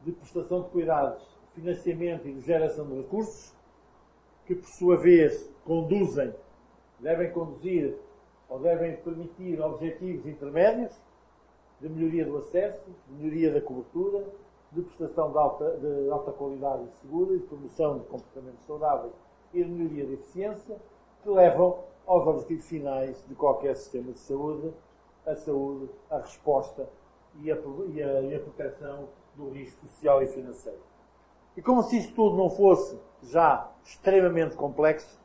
de 0.02 0.12
prestação 0.12 0.64
de 0.64 0.70
cuidados, 0.70 1.24
financiamento 1.54 2.28
e 2.28 2.34
de 2.34 2.42
geração 2.42 2.88
de 2.88 2.96
recursos, 2.96 3.54
que 4.46 4.56
por 4.56 4.68
sua 4.68 4.98
vez 4.98 5.48
conduzem, 5.64 6.34
devem 7.00 7.32
conduzir 7.32 7.96
ou 8.50 8.60
devem 8.60 8.98
permitir 8.98 9.62
objetivos 9.62 10.26
intermédios 10.26 10.92
de 11.80 11.88
melhoria 11.88 12.26
do 12.26 12.38
acesso, 12.38 12.84
de 13.08 13.14
melhoria 13.14 13.54
da 13.54 13.62
cobertura, 13.62 14.26
de 14.72 14.82
prestação 14.82 15.32
de 15.32 15.38
alta, 15.38 15.78
de 15.78 16.10
alta 16.10 16.32
qualidade 16.32 16.84
e 16.84 17.00
segura, 17.00 17.38
de 17.38 17.44
promoção 17.44 18.00
de 18.00 18.06
comportamentos 18.06 18.66
saudáveis 18.66 19.14
e 19.54 19.64
de 19.64 19.70
melhoria 19.70 20.06
da 20.08 20.14
eficiência, 20.14 20.78
que 21.22 21.30
levam 21.30 21.78
aos 22.08 22.26
objetivos 22.26 22.66
finais 22.66 23.24
de 23.28 23.36
qualquer 23.36 23.76
sistema 23.76 24.12
de 24.12 24.20
saúde, 24.20 24.74
a 25.30 25.36
saúde, 25.36 25.90
a 26.10 26.18
resposta 26.18 26.90
e 27.42 27.52
a, 27.52 27.56
e 27.56 28.04
a, 28.04 28.22
e 28.22 28.36
a 28.36 28.40
proteção 28.40 29.10
do 29.36 29.50
risco 29.50 29.88
social 29.88 30.22
e 30.24 30.28
financeiro. 30.28 30.80
E 31.56 31.62
como 31.62 31.84
se 31.84 31.98
isto 31.98 32.14
tudo 32.14 32.36
não 32.36 32.50
fosse 32.50 32.98
já 33.24 33.70
extremamente 33.84 34.56
complexo, 34.56 35.20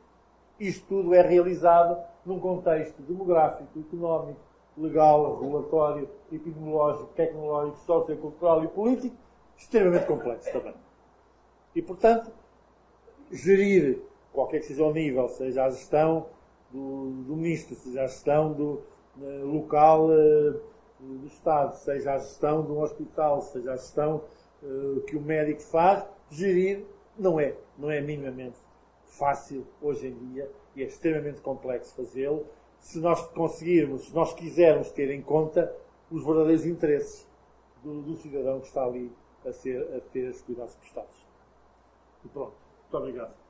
isto 0.59 0.85
tudo 0.87 1.13
é 1.13 1.21
realizado 1.21 2.01
num 2.25 2.39
contexto 2.39 3.01
demográfico, 3.01 3.79
económico, 3.79 4.39
legal, 4.77 5.39
regulatório, 5.39 6.09
epidemiológico, 6.31 7.13
tecnológico, 7.13 7.77
sociocultural 7.79 8.63
e 8.63 8.67
político 8.67 9.15
extremamente 9.57 10.05
complexo 10.05 10.51
também. 10.51 10.73
E, 11.73 11.81
portanto, 11.81 12.31
gerir 13.31 14.01
qualquer 14.33 14.59
que 14.59 14.65
seja 14.65 14.83
o 14.83 14.93
nível, 14.93 15.27
seja 15.29 15.65
a 15.65 15.69
gestão 15.69 16.27
do, 16.71 17.23
do 17.23 17.35
ministro, 17.35 17.75
seja 17.75 18.03
a 18.03 18.07
gestão 18.07 18.51
do 18.53 18.81
local 19.17 20.07
uh, 20.09 20.61
do 20.99 21.27
Estado, 21.27 21.75
seja 21.75 22.13
a 22.13 22.17
gestão 22.17 22.63
de 22.63 22.71
um 22.71 22.81
hospital, 22.81 23.41
seja 23.41 23.73
a 23.73 23.75
gestão 23.75 24.23
uh, 24.61 25.01
que 25.01 25.15
o 25.15 25.21
médico 25.21 25.61
faz, 25.61 26.05
gerir 26.29 26.85
não 27.17 27.39
é, 27.39 27.55
não 27.77 27.89
é 27.89 28.01
minimamente 28.01 28.57
fácil 29.05 29.65
hoje 29.81 30.07
em 30.07 30.13
dia 30.13 30.49
e 30.75 30.83
é 30.83 30.85
extremamente 30.85 31.41
complexo 31.41 31.95
fazê-lo 31.95 32.45
se 32.79 32.99
nós 32.99 33.25
conseguirmos, 33.29 34.07
se 34.07 34.13
nós 34.13 34.33
quisermos 34.33 34.91
ter 34.91 35.09
em 35.09 35.21
conta 35.21 35.75
os 36.11 36.23
verdadeiros 36.23 36.65
interesses 36.65 37.27
do, 37.83 38.01
do 38.01 38.15
cidadão 38.17 38.59
que 38.59 38.67
está 38.67 38.83
ali 38.83 39.11
a, 39.45 39.51
ser, 39.53 39.81
a 39.95 39.99
ter 40.11 40.29
os 40.29 40.41
cuidados 40.41 40.75
prestados. 40.75 41.25
E 42.23 42.27
pronto. 42.27 42.53
Muito 42.83 42.97
obrigado. 42.97 43.44